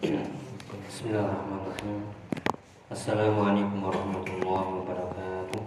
Bismillahirrahmanirrahim. 0.00 2.08
Assalamualaikum 2.88 3.84
warahmatullahi 3.84 4.68
wabarakatuh. 4.80 5.60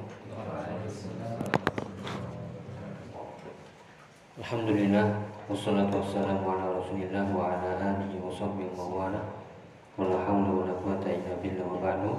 Alhamdulillah 4.42 5.22
wassalatu 5.46 6.02
wassalamu 6.02 6.50
ala 6.50 6.82
Rasulillah 6.82 7.30
wa 7.30 7.46
ala 7.46 7.78
alihi 7.78 8.18
wa 8.18 8.34
sahbihi 8.34 8.74
wa 8.74 9.06
wala. 9.06 9.22
Wala 10.02 10.18
hawla 10.26 10.66
wala 10.66 10.74
quwata 10.82 11.14
illa 11.14 11.38
billah 11.38 11.70
wa 11.70 11.78
ba'du. 11.78 12.18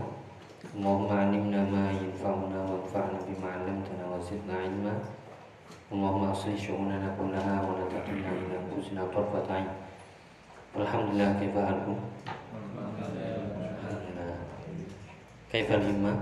Allahumma 0.70 1.18
'allimna 1.18 1.66
ma 1.66 1.90
yanfa'una 1.90 2.62
wanfa'na 2.62 3.26
bima 3.26 3.58
'allamtana 3.58 4.06
wa 4.06 4.22
zidna 4.22 4.62
'ilma. 4.62 5.02
Allahumma 5.90 6.30
aslih 6.30 6.54
syu'unana 6.54 7.18
kullaha 7.18 7.58
wa 7.58 7.74
la 7.74 7.90
takilna 7.90 8.38
ila 8.38 8.62
anfusina 8.62 9.02
tarfata 9.10 9.50
'ain. 9.50 9.66
Alhamdulillah 10.74 11.38
kaifa 11.38 11.60
halkum? 11.62 11.98
Alhamdulillah. 12.74 14.42
Kaifa 15.46 15.74
lima? 15.78 16.12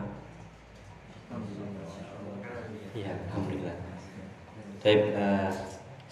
Ya, 2.92 3.16
alhamdulillah. 3.32 3.76
Baik, 4.84 5.16
uh, 5.16 5.48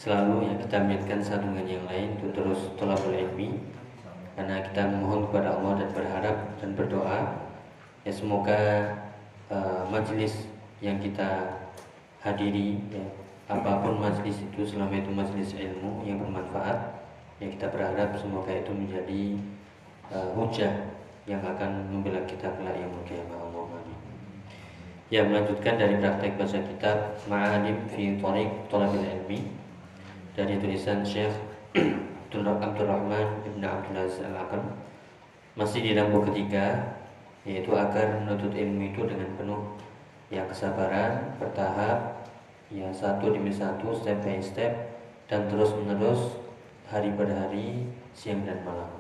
selalu 0.01 0.49
yang 0.49 0.57
kita 0.57 0.75
ambilkan 0.81 1.21
satu 1.21 1.53
dengan 1.53 1.69
yang 1.69 1.85
lain 1.85 2.17
itu 2.17 2.33
terus 2.33 2.73
tolabul 2.81 3.13
ilmi 3.13 3.61
karena 4.33 4.65
kita 4.65 4.89
memohon 4.89 5.29
kepada 5.29 5.61
Allah 5.61 5.85
dan 5.85 5.89
berharap 5.93 6.37
dan 6.57 6.73
berdoa 6.73 7.37
ya 8.09 8.13
semoga 8.15 8.57
uh, 9.53 9.85
majelis 9.93 10.49
yang 10.81 10.97
kita 10.97 11.61
hadiri 12.25 12.81
ya, 12.89 13.05
apa 13.53 13.85
pun 13.85 14.01
majelis 14.01 14.41
itu 14.41 14.65
selama 14.65 14.97
itu 14.97 15.13
majelis 15.13 15.53
ilmu 15.53 16.09
yang 16.09 16.17
bermanfaat 16.17 17.00
ya 17.41 17.47
kita 17.49 17.67
berharap 17.73 18.15
semoga 18.21 18.53
itu 18.53 18.71
menjadi 18.71 19.23
uh, 20.13 20.29
hujah 20.37 20.93
yang 21.25 21.41
akan 21.41 21.89
membela 21.89 22.21
kita 22.29 22.53
kelak 22.55 22.77
yang 22.77 22.93
kiamah 23.09 23.41
Allah 23.41 23.65
Ya 25.11 25.27
melanjutkan 25.27 25.75
dari 25.75 25.99
praktek 25.99 26.39
baca 26.39 26.59
kitab 26.71 27.19
Ma'alim 27.27 27.83
fi 27.91 28.15
Tariq 28.15 28.71
Talabil 28.71 29.03
Ilmi 29.03 29.41
dari 30.39 30.55
tulisan 30.63 31.03
Syekh 31.03 31.35
Abdul 32.31 32.87
Rahman 32.87 33.43
Ibn 33.43 33.63
Abdul 33.67 33.99
Aziz 33.99 34.23
Al-Aqam 34.23 34.71
masih 35.59 35.83
di 35.83 35.99
lampu 35.99 36.23
ketiga 36.31 36.95
yaitu 37.43 37.75
agar 37.75 38.23
menuntut 38.23 38.55
ilmu 38.55 38.95
itu 38.95 39.03
dengan 39.09 39.35
penuh 39.35 39.61
ya 40.31 40.47
kesabaran 40.47 41.35
bertahap 41.43 42.23
ya 42.71 42.87
satu 42.95 43.35
demi 43.35 43.51
satu 43.51 43.91
step 43.99 44.23
by 44.23 44.39
step 44.39 44.73
dan 45.27 45.51
terus 45.51 45.75
menerus 45.75 46.40
hari 46.91 47.15
per 47.15 47.31
hari, 47.31 47.87
siang 48.11 48.43
dan 48.43 48.67
malam. 48.67 48.91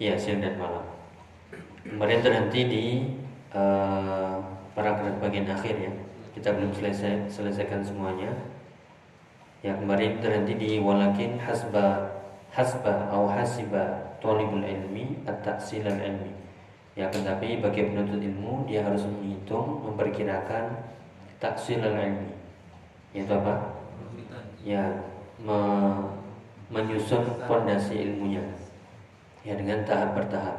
Ya, 0.00 0.16
siang 0.16 0.40
dan 0.40 0.56
malam. 0.56 0.84
Kemarin 1.84 2.24
terhenti 2.24 2.60
di 2.64 2.84
uh, 3.52 4.40
paragraf 4.72 5.20
bagian 5.20 5.44
akhir 5.52 5.76
ya. 5.76 5.92
Kita 6.32 6.56
belum 6.56 6.72
selesai 6.72 7.28
selesaikan 7.28 7.84
semuanya. 7.84 8.32
Ya, 9.60 9.76
kemarin 9.76 10.24
terhenti 10.24 10.56
di 10.56 10.70
walakin 10.80 11.36
hasba 11.36 12.16
hasba 12.48 13.10
atau 13.10 13.28
hasiba 13.28 14.16
talibul 14.24 14.64
ilmi 14.64 15.20
at-taksil 15.28 15.84
ilmi. 15.84 16.32
Ya, 16.96 17.12
tetapi 17.12 17.60
bagi 17.60 17.92
penuntut 17.92 18.18
ilmu 18.24 18.64
dia 18.64 18.82
harus 18.88 19.04
menghitung, 19.04 19.84
memperkirakan 19.84 20.80
taksil 21.36 21.84
ilmi. 21.84 22.32
Yaitu 23.12 23.34
apa? 23.36 23.76
Ya, 24.64 24.84
me 25.42 25.58
menyusun 26.68 27.24
fondasi 27.48 27.96
ilmunya. 27.96 28.44
Ya 29.44 29.56
dengan 29.56 29.84
tahap 29.88 30.16
bertahap. 30.16 30.56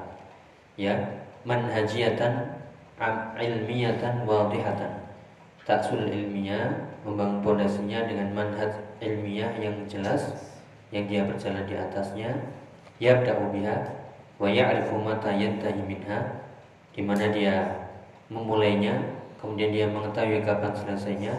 Ya 0.79 0.97
manhajiyatan 1.45 2.59
ilmiyatan 3.37 4.25
wadihatan. 4.25 4.91
Taksul 5.63 6.09
ilmiah 6.09 6.97
membangun 7.05 7.45
fondasinya 7.45 8.09
dengan 8.09 8.33
manhaj 8.33 8.73
ilmiah 8.99 9.53
yang 9.61 9.85
jelas 9.85 10.33
yang 10.89 11.05
dia 11.05 11.21
berjalan 11.29 11.63
di 11.69 11.75
atasnya. 11.77 12.29
Yabda'u 12.99 13.53
biha 13.53 13.77
wa 14.41 14.49
ya'rifu 14.49 14.99
mata 14.99 15.31
yantahi 15.31 15.79
minha 15.85 16.19
di 16.91 16.99
mana 17.05 17.31
dia 17.31 17.87
memulainya 18.27 18.99
kemudian 19.39 19.71
dia 19.71 19.85
mengetahui 19.87 20.41
kapan 20.41 20.73
selesainya. 20.73 21.33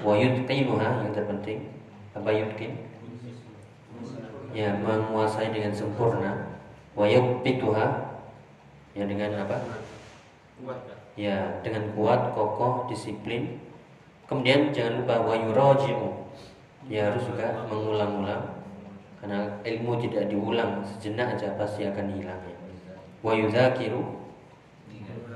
Wa 0.00 0.16
yutqinuha 0.16 1.04
yang 1.04 1.12
terpenting 1.12 1.68
apa 2.14 2.30
yutqin 2.30 2.93
ya 4.54 4.70
menguasai 4.78 5.50
dengan 5.50 5.74
sempurna. 5.74 6.54
Wa 6.94 7.10
pituha 7.42 7.86
ya 8.94 9.04
dengan 9.04 9.42
apa? 9.42 9.58
Ya 11.18 11.58
dengan 11.66 11.90
kuat 11.98 12.32
kokoh 12.38 12.86
disiplin. 12.86 13.58
Kemudian 14.30 14.70
jangan 14.70 15.02
lupa 15.02 15.20
wa 15.20 15.34
yuraji'u. 15.34 16.08
Ya 16.86 17.10
harus 17.10 17.26
juga 17.26 17.66
mengulang-ulang. 17.66 18.62
Karena 19.18 19.58
ilmu 19.66 19.98
tidak 19.98 20.30
diulang 20.30 20.86
sejenak 20.86 21.34
aja 21.34 21.58
pasti 21.58 21.88
akan 21.90 22.14
hilang 22.14 22.40
ya. 22.46 22.56
Wa 23.24 23.32
yudzakiru 23.34 24.22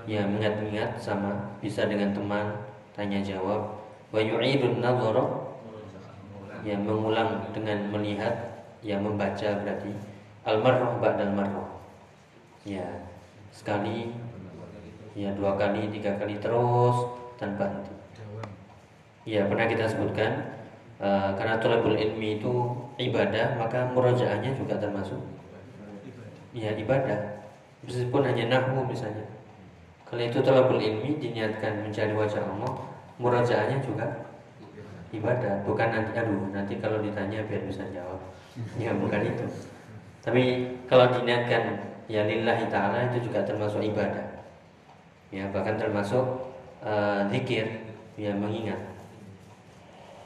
ya 0.08 0.24
mengingat-ingat 0.24 0.96
sama 1.00 1.56
bisa 1.58 1.84
dengan 1.90 2.14
teman 2.14 2.54
tanya 2.94 3.18
jawab. 3.24 3.80
Wa 4.14 4.20
yu'idun 4.20 4.80
nadhara 4.80 5.24
ya 6.62 6.76
mengulang 6.76 7.48
dengan 7.56 7.92
melihat 7.92 8.47
yang 8.82 9.02
membaca 9.02 9.58
berarti 9.64 9.90
almarroh 10.46 11.02
ba'dal 11.02 11.34
marroh 11.34 11.68
ya 12.62 12.84
sekali 13.50 14.12
ya 15.18 15.34
dua 15.34 15.58
kali 15.58 15.90
tiga 15.90 16.14
kali 16.14 16.38
terus 16.38 16.96
tanpa 17.38 17.66
henti. 17.66 17.94
Ya 19.26 19.44
pernah 19.50 19.66
kita 19.66 19.90
sebutkan 19.90 20.54
uh, 21.02 21.34
karena 21.34 21.58
tolabul 21.58 21.98
ilmi 21.98 22.38
itu 22.38 22.54
ibadah 23.02 23.58
maka 23.58 23.90
murajaahnya 23.94 24.54
juga 24.54 24.78
termasuk. 24.78 25.18
Ya 26.54 26.74
ibadah. 26.74 27.44
Meskipun 27.82 28.26
hanya 28.26 28.50
nahwu 28.50 28.86
misalnya. 28.86 29.26
Kalau 30.06 30.22
itu 30.24 30.38
tolabul 30.40 30.80
ilmi 30.80 31.20
diniatkan 31.20 31.84
mencari 31.84 32.14
wajah 32.14 32.42
Allah 32.42 32.72
murajaahnya 33.18 33.82
juga 33.82 34.06
ibadah. 35.10 35.66
Bukan 35.66 35.88
nanti 35.92 36.10
aduh 36.14 36.46
nanti 36.54 36.78
kalau 36.78 37.02
ditanya 37.02 37.42
biar 37.46 37.62
bisa 37.66 37.84
jawab 37.90 38.22
ya 38.78 38.90
bukan 38.94 39.22
itu. 39.22 39.46
Tapi 40.22 40.42
kalau 40.90 41.08
diniatkan 41.14 41.78
ya 42.10 42.26
lillahi 42.26 42.66
ta'ala 42.66 43.12
itu 43.12 43.30
juga 43.30 43.44
termasuk 43.46 43.80
ibadah. 43.80 44.44
Ya 45.28 45.48
bahkan 45.52 45.76
termasuk 45.76 46.24
uh, 46.82 47.24
ya 48.18 48.32
mengingat. 48.34 48.80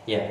Ya 0.09 0.23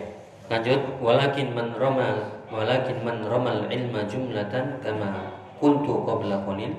lanjut. 0.49 0.79
Walakin 0.99 1.55
man 1.55 1.75
romal 1.77 2.41
walakin 2.51 2.99
man 3.05 3.23
romal 3.23 3.69
ilma 3.71 4.03
jumlatan 4.09 4.83
kama 4.83 5.39
kuntu 5.61 6.03
qabla 6.03 6.43
qalil 6.43 6.73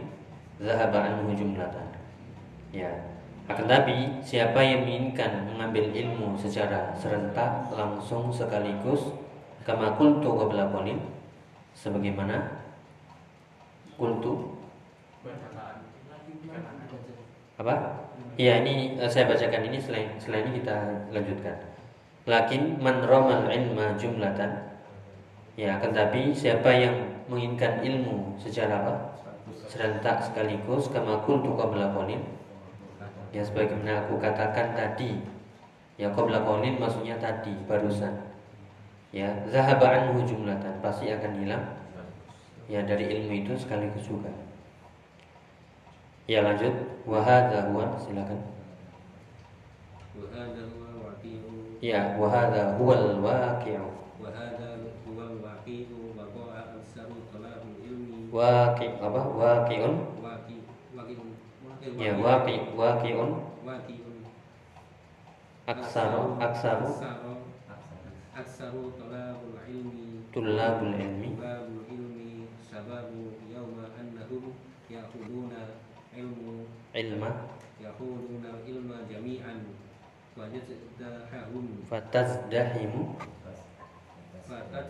zahaba 0.61 0.99
anhu 1.09 1.33
jumlatan. 1.33 1.87
Ya 2.73 2.91
akan 3.51 3.67
tapi 3.67 4.23
siapa 4.23 4.63
yang 4.63 4.87
menginginkan 4.87 5.51
mengambil 5.51 5.91
ilmu 5.91 6.39
secara 6.39 6.95
serentak 6.95 7.69
langsung 7.75 8.31
sekaligus 8.31 9.13
kama 9.63 9.95
kuntu 9.97 10.29
qabla 10.39 10.71
qalil 10.71 10.99
sebagaimana 11.73 12.63
kuntu 13.97 14.59
apa? 17.61 17.75
Iya 18.41 18.65
ini 18.65 18.97
uh, 18.99 19.07
saya 19.07 19.29
bacakan 19.29 19.69
ini 19.69 19.79
selain 19.79 20.09
selain 20.17 20.49
ini 20.51 20.65
kita 20.65 21.07
lanjutkan. 21.13 21.57
Lakin 22.27 22.81
man 22.81 23.05
ramal 23.05 23.47
ilma 23.51 23.95
jumlatan 23.99 24.73
ya 25.55 25.77
akan 25.79 25.91
tapi 25.93 26.33
siapa 26.33 26.71
yang 26.73 26.97
menginginkan 27.29 27.85
ilmu 27.85 28.41
secara 28.41 28.83
apa? 28.83 28.95
serentak 29.69 30.21
sekaligus 30.21 30.93
kama 30.93 31.25
kuntu 31.25 31.57
qabla 31.57 31.97
qalil 31.97 32.21
ya 33.33 33.41
sebagaimana 33.41 34.05
aku 34.05 34.21
katakan 34.21 34.77
tadi 34.77 35.25
ya 35.97 36.13
qabla 36.13 36.45
qalil 36.45 36.77
maksudnya 36.77 37.17
tadi 37.17 37.53
barusan 37.65 38.32
ya 39.13 39.29
zahaba 39.53 39.93
anhu 39.93 40.25
jumlatan 40.25 40.81
pasti 40.81 41.13
akan 41.13 41.33
hilang. 41.37 41.65
Ya 42.67 42.81
dari 42.81 43.05
ilmu 43.13 43.45
itu 43.45 43.53
sekaligus 43.61 44.09
juga. 44.09 44.33
Ya 46.25 46.41
lanjut. 46.41 46.73
Wahada 47.05 47.69
huwa 47.69 47.93
silakan. 48.01 48.41
Wahada 50.17 50.63
huwa 50.73 51.13
waqi'u. 51.13 51.77
Ya 51.85 52.17
wahada 52.17 52.81
huwal 52.81 53.21
waqi'u. 53.21 53.93
Wahada 54.17 54.81
huwa 55.05 55.27
waqi'u 55.45 56.17
wa 56.17 56.25
qa'a 56.33 56.81
aksaru 56.81 57.21
ilmi. 57.85 58.33
Waqi 58.33 58.97
apa? 58.97 59.21
Waqi'un. 59.21 59.95
Waqi 60.25 60.55
waqi'un. 60.97 61.29
Ya 62.01 62.17
waqi 62.17 62.57
waqi'un. 62.73 63.31
Waqi'un. 63.69 64.17
Aksaru. 65.69 66.41
Aksaru 66.41 66.89
aksaru 68.37 68.93
talabul 68.97 69.61
ilmi. 69.69 70.27
Tulabul 70.33 70.95
ilmi. 70.97 71.37
Talabul 71.37 71.85
ilmi. 71.89 72.49
Sababu 72.65 73.37
yawma 73.53 73.93
anna 73.97 74.25
yaquluna 74.89 75.63
ilmu. 76.17 76.67
Ilma. 76.97 77.31
Yaquluna 77.81 78.51
ilma 78.65 78.97
jami'an. 79.09 79.61
Wa 80.33 80.49
yazdahum 80.49 81.85
fatazdahimu 81.93 83.21
fatat 84.53 84.89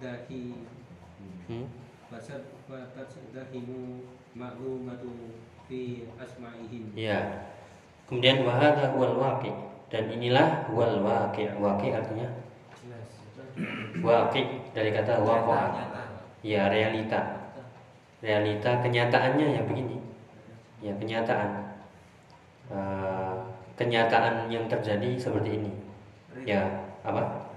dahi 0.00 0.56
hmm? 1.48 1.66
fasad 2.08 2.42
fatat 2.64 3.10
dahimu 3.36 4.06
ma'lumatu 4.32 5.36
fi 5.68 6.08
asma'ihim. 6.16 6.96
Ya. 6.96 7.52
Kemudian 8.08 8.42
wahada 8.42 8.90
huwal 8.96 9.20
waqi 9.20 9.52
dan 9.90 10.06
inilah 10.06 10.70
huwal 10.70 11.02
waqi 11.02 11.50
waqi 11.58 11.90
artinya? 11.90 12.30
Waqi 14.00 14.70
dari 14.70 14.94
kata 14.94 15.18
waqa'a 15.18 15.90
ya 16.46 16.70
realita. 16.70 17.50
Realita 18.22 18.78
kenyataannya 18.86 19.46
ya 19.58 19.62
begini. 19.66 19.98
Ya 20.78 20.94
kenyataan. 20.94 21.74
Eh, 22.70 23.34
kenyataan 23.74 24.46
yang 24.46 24.70
terjadi 24.70 25.18
seperti 25.18 25.58
ini. 25.58 25.72
Ya 26.46 26.62
apa? 27.02 27.50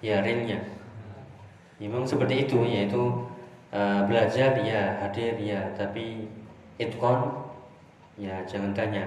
Ya 0.00 0.24
realnya. 0.24 0.64
Ya, 1.76 1.86
memang 1.90 2.08
seperti 2.08 2.48
itu 2.48 2.64
yaitu 2.64 3.28
eh, 3.76 4.00
belajar 4.08 4.56
ya 4.64 5.04
hadir 5.04 5.36
ya 5.36 5.68
tapi 5.76 6.32
itkon 6.80 7.44
ya 8.16 8.40
jangan 8.48 8.72
tanya. 8.72 9.04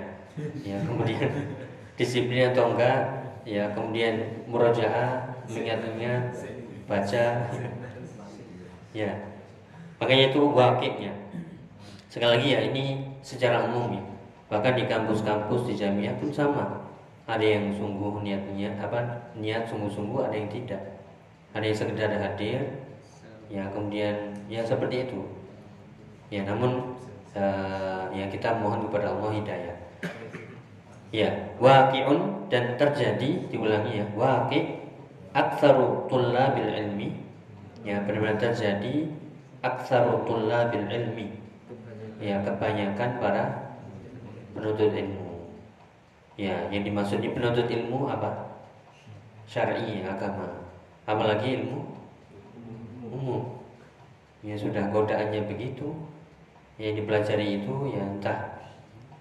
Ya 0.62 0.77
kemudian 0.85 1.25
disiplin 1.97 2.53
atau 2.53 2.77
enggak 2.77 2.99
ya 3.44 3.73
kemudian 3.73 4.45
murojaah 4.45 5.33
mengingat-ingat 5.49 6.23
baca. 6.85 7.25
Ya 8.95 9.11
makanya 9.97 10.29
itu 10.29 10.41
wakilnya 10.53 11.13
sekali 12.07 12.31
lagi 12.38 12.47
ya 12.53 12.59
ini 12.71 12.85
secara 13.25 13.65
umum 13.67 13.97
ya. 13.97 14.03
Bahkan 14.47 14.79
di 14.79 14.83
kampus-kampus 14.88 15.67
di 15.67 15.73
jamiah 15.75 16.15
pun 16.15 16.31
sama. 16.31 16.88
Ada 17.27 17.44
yang 17.44 17.75
sungguh 17.75 18.23
niatnya 18.23 18.79
apa 18.79 19.29
niat 19.35 19.67
sungguh-sungguh 19.67 20.23
ada 20.23 20.35
yang 20.38 20.47
tidak. 20.47 20.81
Ada 21.51 21.65
yang 21.67 21.77
sekedar 21.77 22.09
hadir 22.13 22.61
ya 23.51 23.67
kemudian 23.73 24.33
ya 24.47 24.63
seperti 24.63 25.11
itu. 25.11 25.21
Ya 26.31 26.47
namun 26.47 26.95
eh, 27.35 28.03
ya 28.15 28.25
kita 28.31 28.57
mohon 28.57 28.88
kepada 28.88 29.11
Allah 29.13 29.31
hidayah 29.35 29.76
ya 31.12 31.56
waqi'un 31.62 32.50
dan 32.51 32.75
terjadi 32.75 33.48
diulangi 33.51 34.04
ya 34.04 34.06
waqi' 34.15 34.77
aktsaru 35.38 36.09
tullabil 36.09 36.71
ilmi. 36.71 37.09
Ya 37.86 38.04
benar-benar 38.04 38.42
terjadi 38.42 39.07
aktsaru 39.63 40.25
tullabil 40.27 40.88
ilmi. 40.89 41.27
Ya 42.18 42.42
kebanyakan 42.42 43.21
para 43.21 43.45
penuntut 44.57 44.92
ilmu. 44.92 45.54
Ya 46.38 46.65
yang 46.74 46.83
dimaksud 46.83 47.21
di 47.21 47.30
penuntut 47.31 47.69
ilmu 47.69 48.09
apa? 48.09 48.57
Syar'i 49.48 50.04
agama. 50.04 50.68
Apalagi 51.07 51.63
ilmu 51.63 51.80
umum. 53.07 53.44
Ya 54.44 54.57
sudah 54.59 54.92
godaannya 54.92 55.48
begitu. 55.48 55.94
Yang 56.77 57.01
dipelajari 57.04 57.63
itu 57.63 57.74
ya 57.89 58.06
entah. 58.06 58.39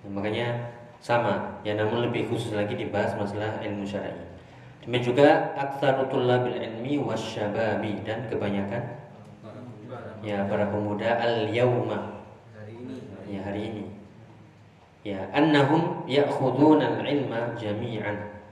Ya, 0.04 0.08
makanya 0.12 0.48
sama 1.00 1.60
ya 1.62 1.76
namun 1.76 2.08
lebih 2.08 2.26
khusus 2.26 2.56
lagi 2.56 2.74
dibahas 2.74 3.14
masalah 3.14 3.60
ilmu 3.62 3.86
syar'i. 3.86 4.12
Demikian 4.86 5.02
juga 5.14 5.28
aktsarutul 5.58 6.30
labil 6.30 6.62
ilmi 6.62 7.02
wasyababi 7.02 8.06
dan 8.06 8.30
kebanyakan 8.30 8.82
ya 10.22 10.46
para 10.46 10.70
pemuda 10.70 11.18
al 11.18 11.50
yauma 11.50 12.22
ya 13.26 13.42
hari 13.42 13.70
ini. 13.70 13.84
Ya 15.06 15.22
annahum 15.30 16.02
ya'khuduna 16.10 16.98
al-ilma 16.98 17.54
jami'an. 17.54 18.42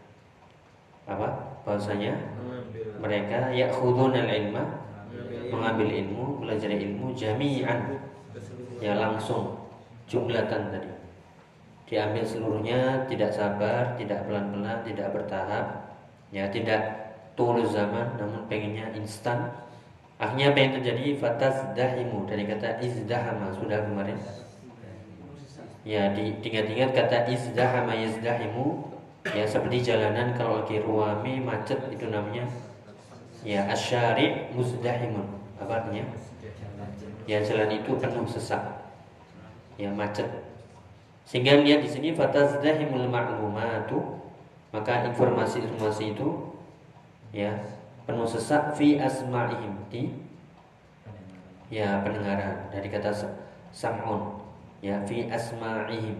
Apa? 1.11 1.59
Bahasanya? 1.67 2.15
Mereka 3.03 3.51
ya'khuduna 3.51 4.23
al-ilma 4.23 4.63
mengambil 5.51 5.91
ilmu 5.91 6.47
belajar 6.47 6.71
ilmu 6.71 7.11
jami'an. 7.11 7.99
Ya 8.79 8.95
langsung 8.95 9.67
jumlatan 10.07 10.71
tadi 10.71 10.94
diambil 11.85 12.25
seluruhnya 12.25 13.05
tidak 13.07 13.31
sabar 13.37 13.93
tidak 14.01 14.25
pelan-pelan 14.25 14.81
tidak 14.89 15.09
bertahap. 15.13 15.67
Ya 16.35 16.51
tidak 16.51 16.81
tulus 17.39 17.71
zaman 17.71 18.17
namun 18.19 18.49
pengennya 18.49 18.91
instan. 18.97 19.53
Akhirnya 20.19 20.55
apa 20.55 20.59
yang 20.59 20.73
terjadi? 20.81 21.05
Fatas 21.19 21.57
dahimu 21.75 22.25
dari 22.27 22.47
kata 22.47 22.81
izdahama 22.81 23.51
sudah 23.55 23.85
kemarin. 23.85 24.19
Ya 25.85 26.11
di 26.17 26.33
ingat-ingat 26.41 26.97
kata 26.97 27.29
izdahama 27.29 27.93
yazdahimu. 27.93 28.95
Ya 29.33 29.45
seperti 29.49 29.93
jalanan 29.93 30.37
kalau 30.37 30.65
lagi 30.65 30.81
ruame 30.81 31.41
macet 31.41 31.81
itu 31.93 32.09
namanya. 32.09 32.49
Ya 33.45 33.69
asyari 33.69 34.49
muzdahimun. 34.57 35.29
Apa 35.61 35.85
artinya? 35.85 36.09
Ya 37.29 37.41
jalan 37.45 37.71
itu 37.73 37.93
penuh 37.97 38.25
sesak. 38.29 38.63
Ya 39.77 39.93
macet 39.93 40.29
sehingga 41.25 41.65
lihat 41.65 41.81
di 41.81 41.89
sini 41.89 42.09
fatazdahimul 42.13 43.09
ma'lumatu. 43.09 44.21
Maka 44.75 45.07
informasi-informasi 45.07 46.19
itu 46.19 46.29
ya 47.31 47.55
penuh 48.05 48.27
sesak 48.27 48.75
fi 48.75 48.99
asma'ihim 48.99 49.87
di 49.87 50.11
ya 51.71 52.03
pendengaran. 52.03 52.69
Dari 52.75 52.91
kata 52.91 53.15
sa- 53.15 53.35
sam'un 53.71 54.35
ya 54.85 55.01
fi 55.07 55.31
asma'ihim. 55.31 56.19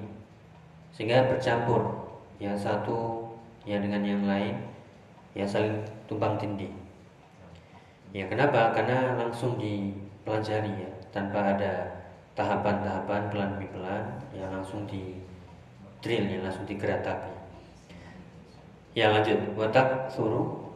Sehingga 0.95 1.27
bercampur 1.29 2.09
ya 2.39 2.55
satu 2.55 3.27
ya 3.67 3.83
dengan 3.83 4.07
yang 4.07 4.23
lain 4.23 4.55
ya 5.35 5.43
saling 5.45 5.83
tumpang 6.07 6.39
tindih. 6.39 6.71
Ya 8.15 8.31
kenapa? 8.31 8.71
Karena 8.71 9.19
langsung 9.19 9.59
dipelajari 9.59 10.87
ya 10.87 10.91
tanpa 11.11 11.59
ada 11.59 11.94
tahapan-tahapan 12.35 13.23
pelan 13.31 13.51
demi 13.57 13.69
pelan 13.71 14.05
ya 14.35 14.51
langsung 14.51 14.87
di 14.91 15.23
drill 16.03 16.27
ya 16.27 16.43
langsung 16.43 16.67
digeratapi 16.67 17.35
ya 18.95 19.11
lanjut. 19.11 19.39
Watak 19.59 20.09
suruh. 20.09 20.71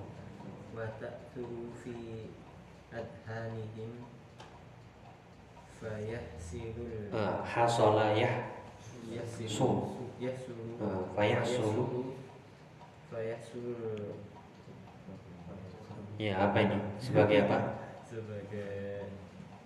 Watak 0.74 1.30
suruh 1.32 1.70
fi 1.78 2.26
adhanihim 2.90 4.02
fayahsilul 5.78 7.14
uh, 7.14 7.18
eh, 7.22 7.36
hasola 7.46 8.10
yah 8.18 8.50
sum. 9.46 9.94
Yahsulu 10.18 10.82
uh, 10.82 10.86
eh, 10.90 11.02
fayahsulu 11.14 11.86
ya 16.18 16.34
apa 16.42 16.58
ini? 16.66 16.78
Sebagai 16.98 17.46
apa? 17.46 17.58
Sebagai 18.02 19.06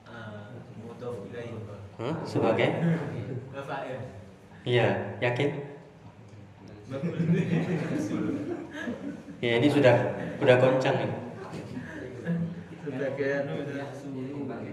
ah, 0.04 0.52
uh, 0.52 0.60
mudah 0.76 1.24
ilaih. 1.32 1.81
Hah? 2.02 2.18
sebagai? 2.26 2.82
Fa'il 3.62 4.02
ya 4.66 5.14
yakin? 5.22 5.50
Ya 9.38 9.52
ini 9.62 9.68
sudah 9.70 9.94
sudah 10.42 10.56
goncang 10.58 10.98
nih 10.98 11.10
sebagai 12.82 13.30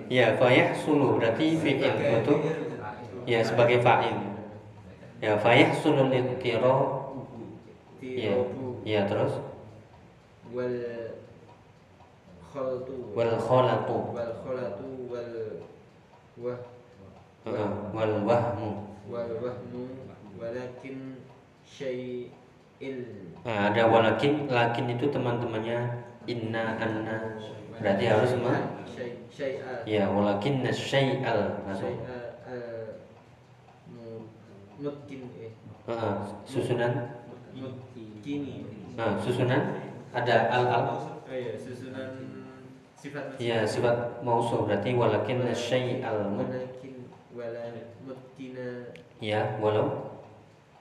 ya 0.09 0.33
fayah 0.41 0.74
sulu 0.74 1.21
berarti 1.21 1.53
fi'il 1.62 1.93
betul? 1.93 2.41
Ya 3.29 3.45
sebagai 3.45 3.77
fa'il. 3.86 4.17
Ya 5.21 5.38
fayah 5.38 5.69
sulu 5.77 6.09
litiro 6.09 6.77
ya 8.01 8.41
ya 8.81 9.05
terus? 9.05 9.38
Wal 10.50 10.77
khaltu. 12.41 13.13
Wal 13.13 13.38
kholatu 13.38 14.17
wal 14.17 14.33
khalatu 14.41 14.89
wal 15.05 15.33
wah 16.41 16.78
wal 17.46 18.15
wahmu 18.27 18.69
wal 19.08 19.31
wahmu 19.39 19.84
walakin 20.36 21.24
syai'il. 21.63 23.00
Nah, 23.43 23.72
ada 23.72 23.88
walakin 23.88 24.48
lakin 24.51 24.86
itu 24.91 25.08
teman-temannya 25.12 26.03
inna 26.27 26.75
anna. 26.79 27.39
Berarti 27.79 28.05
harus 28.12 28.36
ma 28.43 28.84
syai- 28.84 29.24
syai'a 29.31 29.88
ya 29.88 30.12
walakin 30.12 30.67
syai'al. 30.67 31.63
Masuk. 31.63 31.96
Mu- 33.91 34.27
mutkin 34.79 35.22
eh. 35.39 35.51
Uh, 35.89 36.22
susunan? 36.46 37.17
Mutkini 37.55 38.67
nah, 38.93 39.17
susunan? 39.17 39.79
Ada 40.13 40.53
al 40.53 40.65
al? 40.69 40.84
Oh 40.91 41.34
iya 41.34 41.58
susunan 41.58 42.29
sifat 43.00 43.39
ya 43.39 43.63
sifat 43.63 44.19
mausul 44.27 44.67
berarti 44.67 44.91
walakin 44.91 45.48
syai'al. 45.55 46.29
mut 46.36 46.51
walakin 46.51 46.78
wala 47.39 47.72
mutkina 48.03 48.91
ya 49.24 49.55
walau. 49.63 50.19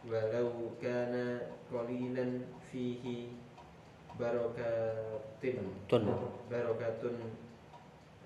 Walau 0.03 0.75
kana 0.83 1.55
qalilan 1.71 2.43
fihi 2.67 3.31
barakatin 4.19 5.63
tun. 5.87 6.03
Barakatun 6.51 7.17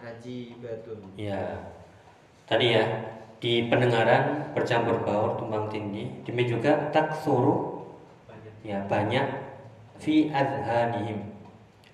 ajibatun. 0.00 0.98
Ya. 1.20 1.60
Tadi 2.48 2.66
ya 2.72 2.84
di 3.42 3.68
pendengaran 3.68 4.54
bercampur 4.56 5.04
baur 5.04 5.36
tumbang 5.36 5.68
tindih 5.68 6.08
demikian 6.24 6.56
juga 6.56 6.72
taksuru 6.88 7.84
ya 8.64 8.80
banyak. 8.88 9.28
Fi 10.00 10.32
adhanihim. 10.32 11.20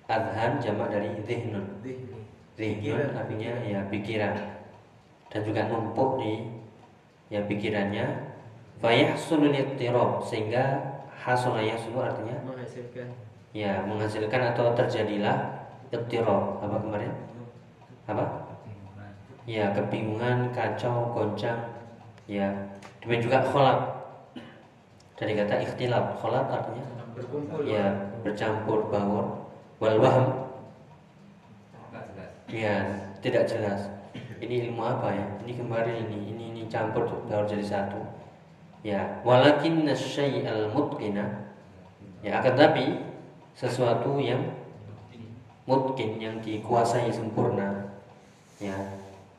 Adhan 0.09 0.57
jamak 0.57 0.89
dari 0.89 1.13
zihnun. 1.21 1.83
Zihnun. 2.57 3.09
Artinya 3.13 3.51
ya 3.63 3.79
pikiran 3.87 4.58
dan 5.29 5.45
juga 5.45 5.69
numpuk 5.69 6.19
di 6.21 6.45
ya 7.29 7.45
pikirannya. 7.45 8.29
Fayahsulul 8.79 9.51
ittirab 9.51 10.23
sehingga 10.23 10.79
hasuna 11.11 11.59
yahsulu 11.59 11.99
artinya 11.99 12.31
Menghasilkan. 12.47 13.07
Ya 13.51 13.83
menghasilkan 13.83 14.55
atau 14.55 14.71
terjadilah 14.71 15.67
ittirab 15.91 16.63
apa 16.63 16.77
kemarin? 16.79 17.11
Apa? 18.07 18.25
Ya 19.43 19.73
kebingungan 19.75 20.53
kacau 20.55 21.11
goncang. 21.11 21.59
Ya 22.29 22.53
demikian 23.01 23.25
juga 23.25 23.39
kholat 23.51 23.79
dari 25.19 25.35
kata 25.35 25.59
ikhtilaf 25.65 26.21
kholat 26.21 26.45
artinya 26.47 26.85
berkumpul. 27.17 27.67
ya 27.67 27.91
bercampur 28.23 28.87
baur 28.87 29.43
wal 29.83 29.97
wahm. 29.99 30.25
Ya 32.47 32.81
tidak 33.21 33.45
jelas 33.45 33.98
ini 34.39 34.69
ilmu 34.69 34.81
apa 34.81 35.13
ya? 35.13 35.25
Ini 35.43 35.51
kemarin 35.55 35.95
ini 36.07 36.17
ini 36.33 36.43
ini 36.55 36.61
campur 36.71 37.07
baru 37.27 37.45
jadi 37.47 37.65
satu. 37.65 38.01
Ya 38.83 39.19
walakin 39.27 39.83
al 39.85 40.71
mutqina. 40.71 41.47
Ya 42.23 42.39
akan 42.39 42.53
tapi 42.55 42.85
sesuatu 43.55 44.19
yang 44.19 44.55
mungkin 45.67 46.19
yang 46.19 46.39
dikuasai 46.39 47.11
sempurna. 47.11 47.95
Ya 48.59 48.75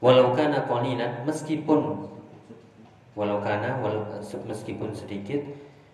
walau 0.00 0.32
kana 0.32 0.64
qalilan 0.64 1.24
meskipun 1.28 2.08
walau 3.16 3.38
walau, 3.42 4.06
meskipun 4.48 4.96
sedikit 4.96 5.44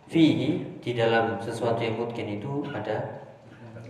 fihi 0.07 0.79
di 0.79 0.91
dalam 0.95 1.43
sesuatu 1.43 1.83
yang 1.83 1.99
mungkin 1.99 2.39
itu 2.39 2.63
ada 2.71 3.27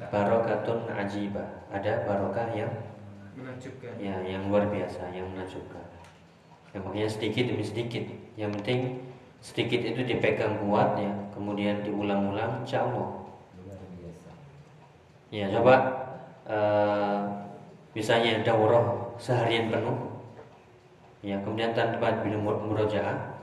barokatun 0.08 0.88
ajibah 0.88 1.44
ada 1.68 2.08
barokah 2.08 2.48
yang 2.56 2.72
Menakjubkan. 3.36 3.92
ya 4.00 4.16
yang 4.24 4.48
luar 4.48 4.64
biasa 4.72 5.12
yang 5.12 5.28
menakjubkan. 5.36 5.84
Ya 6.72 6.80
makanya 6.80 7.08
sedikit 7.12 7.52
demi 7.52 7.60
sedikit. 7.60 8.04
Yang 8.40 8.50
penting 8.60 8.80
sedikit 9.44 9.80
itu 9.84 10.00
dipegang 10.08 10.56
kuat 10.64 10.96
ya. 10.96 11.12
Kemudian 11.36 11.84
diulang-ulang 11.84 12.64
insya 12.64 12.88
Allah. 12.88 13.28
Ya 15.28 15.52
coba 15.52 15.74
eh, 16.48 17.20
misalnya 17.92 18.40
daurah 18.40 19.12
seharian 19.20 19.68
penuh. 19.68 20.16
Ya 21.20 21.36
kemudian 21.44 21.76
tanpa 21.76 22.24
minum 22.24 22.48
murojaah. 22.48 23.36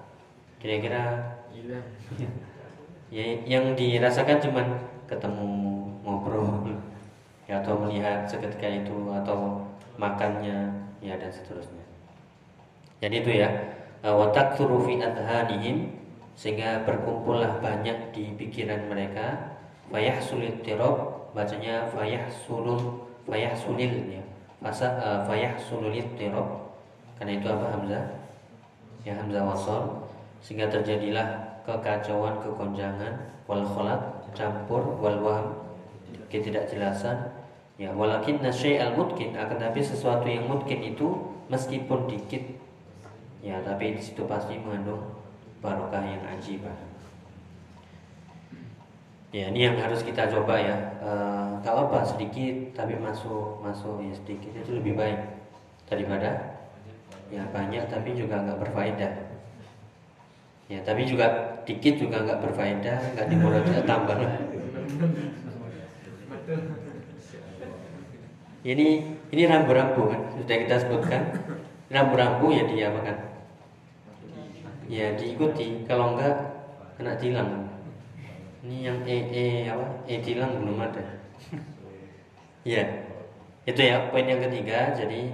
Kira-kira 0.57 1.33
Hilang. 1.53 1.85
ya 3.13 3.23
yang 3.45 3.77
dirasakan 3.77 4.41
cuman 4.41 4.73
ketemu 5.05 5.45
ngobrol 6.01 6.65
ya 7.45 7.61
atau 7.61 7.77
melihat 7.77 8.25
seketika 8.25 8.65
itu 8.65 9.13
atau 9.13 9.61
makannya 9.97 10.71
ya 11.03 11.15
dan 11.19 11.29
seterusnya. 11.29 11.85
Jadi 13.03 13.15
itu 13.19 13.31
ya 13.43 13.49
watak 14.03 14.55
fi 14.57 14.93
adhanihim 14.99 15.91
sehingga 16.33 16.81
berkumpullah 16.87 17.61
banyak 17.61 18.09
di 18.15 18.33
pikiran 18.33 18.89
mereka 18.89 19.57
fayah 19.91 20.17
sulit 20.17 20.65
tirob 20.65 21.29
bacanya 21.35 21.85
fayah 21.93 22.25
sulul 22.31 23.05
fayah 23.27 23.53
sulil 23.53 23.93
ya. 24.09 24.23
Masa 24.63 24.95
uh, 25.03 25.19
fayah 25.27 25.59
sululit 25.59 26.07
tirob 26.15 26.71
karena 27.19 27.37
itu 27.37 27.47
apa 27.51 27.65
hamzah? 27.75 28.03
Ya 29.03 29.13
hamzah 29.19 29.43
wasol. 29.43 29.83
Sehingga 30.39 30.71
terjadilah 30.71 31.59
kekacauan 31.67 32.39
kegonjangan 32.43 33.31
wal 33.47 33.63
kholat 33.63 33.99
campur 34.35 34.83
wal 34.99 35.19
waham 35.23 35.47
ketidakjelasan 36.31 37.42
Ya, 37.83 37.91
walakin 37.91 38.39
nasyai 38.39 38.79
al 38.79 38.95
mungkin 38.95 39.35
akan 39.35 39.59
tapi 39.59 39.83
sesuatu 39.83 40.23
yang 40.23 40.47
mungkin 40.47 40.79
itu 40.79 41.35
meskipun 41.51 42.07
dikit 42.07 42.39
ya 43.43 43.59
tapi 43.59 43.91
di 43.91 43.99
situ 43.99 44.23
pasti 44.23 44.55
mengandung 44.55 45.03
barokah 45.59 45.99
yang 45.99 46.23
ajibah. 46.31 46.71
Ya, 49.35 49.51
ini 49.51 49.67
yang 49.67 49.75
harus 49.83 49.99
kita 49.99 50.31
coba 50.31 50.55
ya. 50.55 50.95
E, 51.03 51.11
gak 51.59 51.75
apa 51.75 52.07
sedikit 52.07 52.71
tapi 52.71 52.95
masuk 52.95 53.59
masuk 53.59 53.99
ya 53.99 54.15
sedikit 54.15 54.63
itu 54.63 54.79
lebih 54.79 54.95
baik 54.95 55.19
daripada 55.83 56.55
ya 57.35 57.43
banyak 57.51 57.83
tapi 57.91 58.15
juga 58.15 58.47
nggak 58.47 58.63
berfaedah. 58.63 59.11
Ya, 60.71 60.79
tapi 60.87 61.03
juga 61.03 61.59
dikit 61.67 61.99
juga 61.99 62.23
nggak 62.23 62.47
berfaedah, 62.47 62.97
nggak 63.11 63.27
dimulai 63.27 63.59
tambah. 63.83 64.15
Ini 68.63 68.87
ini 69.35 69.43
rambu-rambu 69.43 70.07
kan 70.07 70.21
sudah 70.39 70.55
kita 70.55 70.75
sebutkan. 70.79 71.35
Rambu-rambu 71.91 72.47
ya 72.55 72.63
diapakan? 72.63 73.17
Ya 74.87 75.11
diikuti. 75.19 75.83
Kalau 75.83 76.15
enggak 76.15 76.31
kena 76.95 77.19
tilang. 77.19 77.67
Ini 78.63 78.77
yang 78.87 78.97
e 79.03 79.17
e 79.35 79.45
apa? 79.67 80.07
E 80.07 80.23
tilang 80.23 80.63
belum 80.63 80.79
ada. 80.79 81.03
ya 82.63 82.87
itu 83.67 83.81
ya 83.83 84.07
poin 84.07 84.31
yang 84.31 84.39
ketiga. 84.39 84.95
Jadi 84.95 85.27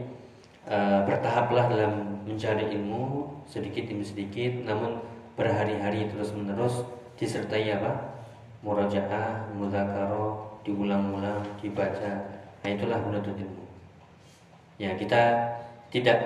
uh, 0.65 1.05
bertahaplah 1.05 1.69
dalam 1.69 2.25
mencari 2.25 2.65
ilmu 2.73 3.29
sedikit 3.45 3.85
demi 3.85 4.01
sedikit, 4.01 4.65
namun 4.65 5.05
berhari-hari 5.37 6.09
terus 6.09 6.33
menerus 6.33 6.81
disertai 7.13 7.77
apa? 7.77 8.17
Murajaah, 8.65 9.53
mudzakarah, 9.53 10.33
diulang-ulang, 10.65 11.45
dibaca 11.61 12.38
Nah 12.63 12.69
itulah 12.69 12.99
menuntut 13.03 13.35
ilmu. 13.35 13.65
Ya 14.79 14.95
kita 14.95 15.21
tidak 15.89 16.19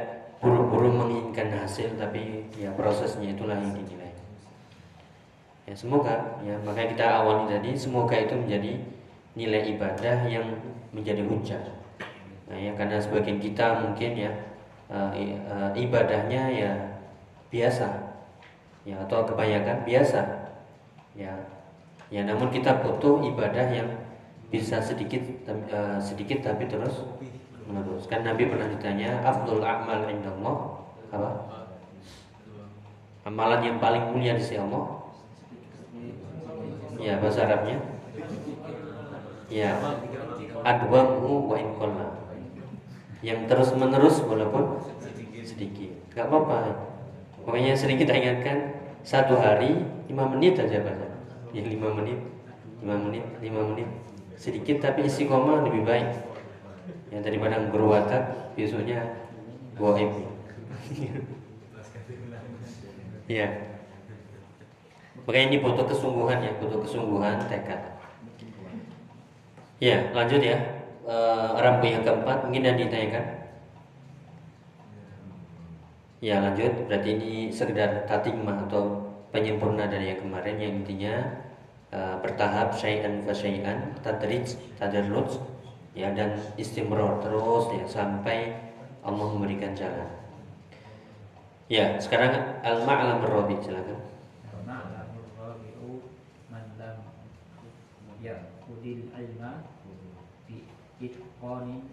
buru-buru 0.44 0.92
menginginkan 0.92 1.54
hasil 1.56 1.96
tapi 1.96 2.50
ya 2.58 2.74
prosesnya 2.76 3.32
itulah 3.32 3.56
yang 3.56 3.74
dinilai. 3.74 4.12
Ya 5.64 5.74
semoga 5.74 6.38
ya 6.44 6.60
makanya 6.68 6.90
kita 6.98 7.06
awali 7.08 7.44
tadi 7.48 7.72
semoga 7.80 8.16
itu 8.20 8.36
menjadi 8.36 8.72
nilai 9.34 9.62
ibadah 9.78 10.28
yang 10.30 10.46
menjadi 10.94 11.26
hujah. 11.26 11.64
Nah, 12.52 12.58
ya 12.60 12.76
karena 12.78 13.02
sebagian 13.02 13.40
kita 13.42 13.82
mungkin 13.82 14.14
ya 14.14 14.32
uh, 14.92 15.10
uh, 15.50 15.72
ibadahnya 15.74 16.44
ya 16.54 16.72
biasa 17.50 17.88
ya 18.84 19.00
atau 19.08 19.24
kebanyakan 19.24 19.88
biasa 19.88 20.22
ya 21.16 21.32
ya 22.12 22.22
namun 22.28 22.52
kita 22.52 22.84
butuh 22.84 23.24
ibadah 23.24 23.72
yang 23.72 23.90
bisa 24.54 24.78
sedikit 24.78 25.26
uh, 25.50 25.98
sedikit 25.98 26.46
tapi 26.46 26.70
terus 26.70 27.10
menerus. 27.66 28.06
Kan 28.06 28.22
Nabi 28.22 28.46
pernah 28.46 28.70
ditanya, 28.70 29.26
"Afdul 29.26 29.66
a'mal 29.66 30.06
indallah?" 30.06 30.86
Apa? 31.10 31.30
Amalan 33.26 33.66
yang 33.66 33.78
paling 33.82 34.14
mulia 34.14 34.38
di 34.38 34.46
sisi 34.46 34.62
Allah? 34.62 35.02
Ya, 37.02 37.18
bahasa 37.18 37.50
Arabnya. 37.50 37.82
Ya. 39.50 39.74
Adwamu 40.62 41.50
wa 41.50 41.58
in 41.58 41.74
Yang 43.26 43.40
terus 43.50 43.70
menerus 43.74 44.22
walaupun 44.22 44.84
sedikit. 45.42 45.92
Gak 46.14 46.30
apa-apa. 46.30 46.78
Pokoknya 47.42 47.74
sering 47.74 47.98
kita 47.98 48.12
ingatkan 48.12 48.76
satu 49.02 49.40
hari 49.40 49.82
lima 50.12 50.28
menit 50.30 50.60
aja 50.60 50.84
baca. 50.84 51.08
Ya 51.56 51.64
lima 51.64 51.96
menit, 51.96 52.20
lima 52.84 52.96
menit, 53.00 53.24
lima 53.40 53.62
menit 53.72 53.90
sedikit 54.38 54.84
tapi 54.84 55.06
isi 55.08 55.26
koma 55.26 55.66
lebih 55.66 55.86
baik. 55.86 56.10
Yang 57.14 57.22
daripada 57.30 57.62
berwatak 57.70 58.54
besoknya 58.58 59.18
goib. 59.78 60.12
Ya 63.24 63.48
makanya 65.24 65.56
ini 65.56 65.58
butuh 65.64 65.88
kesungguhan 65.88 66.44
ya 66.44 66.52
butuh 66.60 66.84
kesungguhan 66.84 67.48
tekad. 67.48 67.80
Ya 69.80 70.12
lanjut 70.12 70.44
ya. 70.44 70.60
E, 71.04 71.16
rambu 71.60 71.88
yang 71.88 72.04
keempat 72.04 72.44
mungkin 72.44 72.64
yang 72.68 72.78
ditanyakan. 72.80 73.26
Ya 76.20 76.44
lanjut. 76.44 76.88
Berarti 76.92 77.10
ini 77.16 77.32
sekedar 77.52 78.04
tatimah 78.08 78.68
atau 78.68 79.12
penyempurna 79.32 79.88
dari 79.88 80.12
yang 80.12 80.20
kemarin 80.20 80.56
yang 80.60 80.74
intinya 80.84 81.16
uh, 81.94 82.18
bertahap 82.26 82.74
syai'an 82.74 83.22
fa 83.22 83.32
syai'an 83.32 83.94
tadrij 84.02 84.58
tadarruj 84.82 85.38
ya 85.94 86.10
dan 86.18 86.42
istimror 86.58 87.22
terus 87.22 87.70
ya 87.78 87.86
sampai 87.86 88.58
Allah 89.06 89.28
memberikan 89.36 89.78
jalan. 89.78 90.10
Ya, 91.68 92.00
sekarang 92.00 92.64
al-ma'lam 92.64 93.20
rabi 93.24 93.60
silakan. 93.62 94.00
Al-ma'lamur 94.52 95.28
rabi'u 95.38 96.08
man 96.48 96.66
lam 96.82 96.98
ya'khudil 98.24 99.12
ilma 99.12 99.64
bi 100.48 100.66
itqanin 101.04 101.84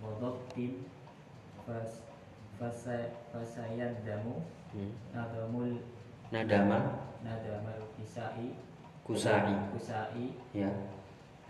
wa 0.00 0.10
dhabtin 0.22 0.86
fas 1.66 2.02
fasa- 2.56 3.14
fasayandamu 3.34 4.42
hmm. 4.72 4.92
nadamul 5.12 5.80
nadama 6.30 7.04
nadamal 7.26 7.80
kisai 7.98 8.54
kusai. 9.10 9.54
Kusai. 9.74 10.26
Ya. 10.54 10.70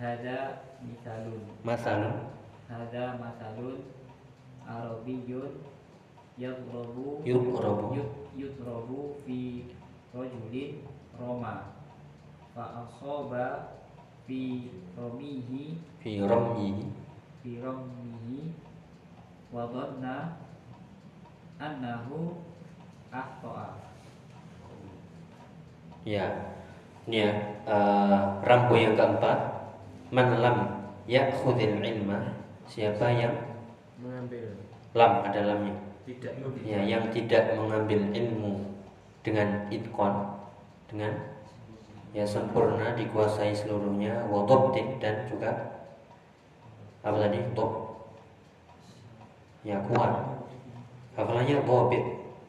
Hada 0.00 0.64
misalun. 0.80 1.44
Masalun. 1.60 2.16
Hada 2.72 3.20
masalun. 3.20 3.84
Arabiyun. 4.64 5.60
Yadrabu 6.40 7.20
yuqrabu 7.20 7.92
yut- 8.00 8.16
yudrabu 8.32 9.12
fi 9.28 9.68
rajulin 10.16 10.80
roma. 11.20 11.68
Fa 12.56 12.80
asaba 12.80 13.76
fi 14.24 14.72
romihi. 14.96 15.76
Fi 16.00 16.24
ramyihi 16.24 16.88
fi 17.44 17.60
romihi. 17.60 18.56
Wa 19.52 19.68
dhanna 19.68 20.40
annahu 21.60 22.40
ahta'a. 23.12 23.76
Ya 26.08 26.56
ya 27.08 27.30
eh, 27.64 28.18
rambu 28.44 28.74
yang 28.76 28.98
keempat. 28.98 29.38
Man 30.10 30.42
lam 30.42 30.90
ya'khudhil 31.06 31.78
ilma 31.78 32.34
siapa 32.66 33.14
yang 33.14 33.34
mengambil. 34.02 34.58
lam 34.92 35.12
ada 35.22 35.40
lamnya. 35.54 35.76
Tidak 36.02 36.34
ya 36.66 36.82
yang 36.82 37.14
tidak 37.14 37.54
mengambil 37.54 38.10
ilmu 38.10 38.66
dengan 39.22 39.70
itkon 39.70 40.34
dengan 40.90 41.14
ya 42.10 42.26
sempurna 42.26 42.98
dikuasai 42.98 43.54
seluruhnya 43.54 44.26
wadobtin 44.26 44.98
dan 44.98 45.30
juga 45.30 45.78
apa 47.06 47.16
tadi? 47.22 47.38
Dob 47.54 48.02
ya 49.62 49.78
kuat. 49.86 50.42
Hafalannya 51.14 51.62
dobit 51.62 52.02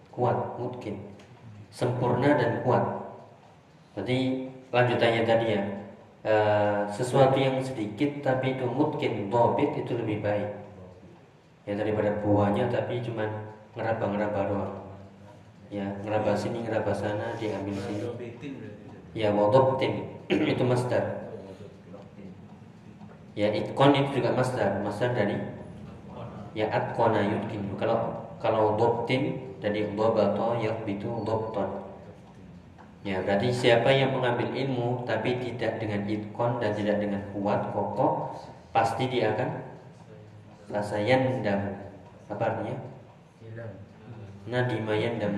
kuat 0.10 0.38
mungkin 0.58 0.98
sempurna 1.72 2.36
dan 2.36 2.62
kuat 2.66 3.01
jadi 4.02 4.50
lanjutannya 4.74 5.22
tadi 5.30 5.46
ya 5.54 5.64
eh, 6.26 6.82
sesuatu 6.90 7.38
yang 7.38 7.62
sedikit 7.62 8.26
tapi 8.26 8.58
itu 8.58 8.66
mungkin 8.66 9.30
dobit 9.30 9.78
itu 9.78 9.94
lebih 9.94 10.26
baik. 10.26 10.50
Ya 11.70 11.78
daripada 11.78 12.18
buahnya 12.26 12.66
tapi 12.74 13.06
cuman 13.06 13.30
ngeraba-ngeraba 13.78 14.42
doang. 14.50 14.76
Ya 15.70 15.86
ngeraba 16.02 16.34
sini 16.34 16.66
ngeraba 16.66 16.90
sana 16.98 17.38
diambil 17.38 17.78
sini. 17.78 18.10
Ya 19.14 19.30
wadobtin 19.30 20.10
itu 20.58 20.64
masdar. 20.66 21.30
Ya 23.38 23.54
itkon 23.54 23.94
itu 23.94 24.18
juga 24.18 24.34
masdar. 24.34 24.82
Masdar 24.82 25.14
dari? 25.14 25.38
Ya 26.58 26.74
atkona 26.74 27.22
yudkin. 27.22 27.70
Kalau 27.78 28.26
kalau 28.42 28.74
dobtin 28.82 29.54
dari 29.62 29.94
dobato 29.94 30.58
yakbitu 30.58 31.22
dobton 31.22 31.91
ya 33.02 33.18
berarti 33.26 33.50
siapa 33.50 33.90
yang 33.90 34.14
mengambil 34.14 34.54
ilmu 34.54 35.02
tapi 35.10 35.42
tidak 35.42 35.82
dengan 35.82 36.06
itkon 36.06 36.62
dan 36.62 36.78
tidak 36.78 37.02
dengan 37.02 37.22
kuat 37.34 37.74
kokoh 37.74 38.38
pasti 38.70 39.10
dia 39.10 39.34
akan 39.34 39.50
rasa 40.70 41.02
yandam 41.02 41.82
apa 42.32 42.44
artinya? 42.48 42.78
Hilang. 43.44 43.74
Nadima 44.48 44.94
yandam 44.96 45.34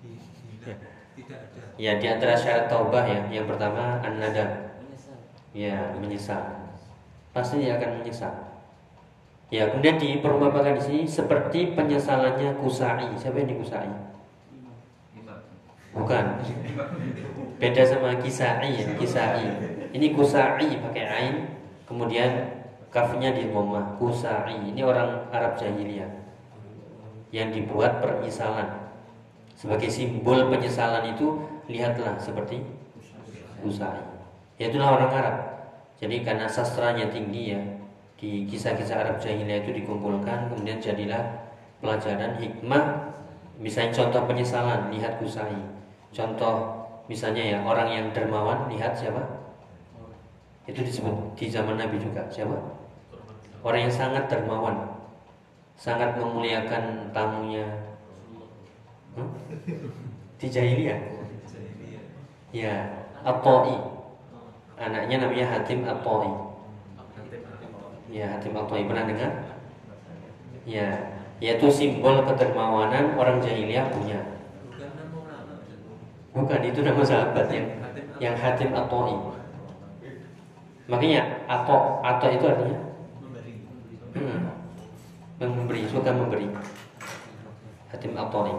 Hilang. 0.00 0.80
Tidak 1.18 1.34
ada. 1.34 1.62
ya 1.74 1.98
di 1.98 2.06
antara 2.06 2.38
syarat 2.38 2.70
taubah 2.70 3.04
ya. 3.04 3.20
Yang 3.28 3.52
pertama 3.54 3.98
an-nadam 4.00 4.70
ya 5.50 5.92
menyesal. 5.98 6.70
Pasti 7.34 7.60
dia 7.60 7.76
akan 7.76 8.00
menyesal. 8.00 8.32
Ya 9.50 9.68
kemudian 9.68 9.98
diperumpamakan 9.98 10.78
di 10.78 10.82
sini 10.84 11.02
seperti 11.04 11.74
penyesalannya 11.74 12.56
kusai. 12.62 13.10
Siapa 13.18 13.36
yang 13.42 13.50
di 13.50 13.58
kusai 13.58 14.07
bukan. 15.98 16.24
Beda 17.58 17.82
sama 17.82 18.14
kisai 18.22 18.78
kisai 18.96 19.50
ini 19.90 20.14
kusai 20.14 20.78
pakai 20.78 21.04
ain. 21.04 21.36
Kemudian 21.84 22.62
kafnya 22.94 23.34
di 23.34 23.50
dhammah 23.50 23.98
kusai 23.98 24.56
ini 24.62 24.80
orang 24.86 25.26
Arab 25.34 25.58
jahiliyah 25.58 26.08
yang 27.34 27.52
dibuat 27.52 28.00
penyesalan 28.00 28.88
sebagai 29.52 29.90
simbol 29.92 30.48
penyesalan 30.48 31.12
itu 31.12 31.44
lihatlah 31.68 32.16
seperti 32.16 32.62
kusai 33.60 34.08
itulah 34.58 34.98
orang 34.98 35.12
Arab. 35.14 35.36
Jadi 35.98 36.22
karena 36.22 36.46
sastranya 36.50 37.10
tinggi 37.10 37.54
ya 37.54 37.62
di 38.18 38.46
kisah-kisah 38.46 39.02
Arab 39.02 39.16
jahiliyah 39.22 39.62
itu 39.62 39.70
dikumpulkan 39.82 40.50
kemudian 40.50 40.82
jadilah 40.82 41.50
pelajaran 41.78 42.38
hikmah. 42.42 43.14
Misalnya 43.58 43.90
contoh 43.90 44.22
penyesalan 44.30 44.94
lihat 44.94 45.18
kusai 45.18 45.58
contoh 46.14 46.54
misalnya 47.08 47.44
ya 47.44 47.58
orang 47.64 47.88
yang 47.88 48.06
dermawan 48.12 48.68
lihat 48.72 48.96
siapa? 48.96 49.20
Itu 50.68 50.84
disebut 50.84 51.36
di 51.36 51.48
zaman 51.48 51.80
Nabi 51.80 51.96
juga 51.96 52.28
siapa? 52.28 52.56
Orang 53.64 53.88
yang 53.88 53.94
sangat 53.94 54.28
dermawan 54.28 54.98
sangat 55.78 56.18
memuliakan 56.18 57.14
tamunya. 57.14 57.66
Hmm? 59.14 59.30
di 60.38 60.46
jahiliyah? 60.46 61.00
Ya 62.54 62.74
At-Ta'i. 63.26 63.76
Anaknya 64.78 65.16
namanya 65.26 65.46
Hatim 65.58 65.82
At-Ta'i. 65.82 66.32
Ya 68.14 68.38
Hatim 68.38 68.54
At-Ta'i. 68.54 68.86
Pernah 68.86 69.04
dengar? 69.10 69.32
Ya 70.62 70.88
yaitu 71.38 71.70
simbol 71.70 72.22
kedermawanan 72.26 73.14
orang 73.14 73.38
jahiliyah 73.38 73.90
punya. 73.94 74.37
Bukan 76.32 76.60
itu 76.64 76.80
nama 76.84 77.02
sahabat 77.04 77.46
yang 77.50 77.66
Hatim 77.80 78.04
yang 78.18 78.34
Hatim 78.36 78.70
At-Ta'i 78.74 79.16
makanya 80.88 81.20
Ato 81.48 82.00
Ato 82.00 82.26
itu 82.32 82.44
artinya? 82.48 82.78
Memberi. 83.20 83.52
hmm, 84.16 84.40
memberi 85.40 85.82
suka 85.88 86.10
memberi. 86.12 86.48
Hatim 87.88 88.12
At-Ta'i 88.16 88.54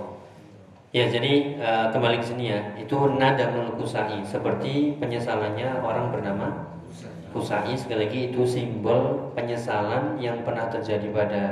ya 0.89 1.05
jadi 1.05 1.33
eh, 1.61 1.87
kembali 1.93 2.17
ke 2.17 2.25
sini 2.25 2.45
ya. 2.49 2.59
Itu 2.81 3.13
nada 3.17 3.53
kusai 3.77 4.25
seperti 4.25 4.97
penyesalannya 4.97 5.85
orang 5.85 6.09
bernama 6.09 6.69
Kusai. 7.29 7.77
Sekali 7.77 8.09
lagi 8.09 8.19
itu 8.33 8.41
simbol 8.41 9.29
penyesalan 9.37 10.17
yang 10.17 10.41
pernah 10.41 10.65
terjadi 10.65 11.13
pada 11.13 11.43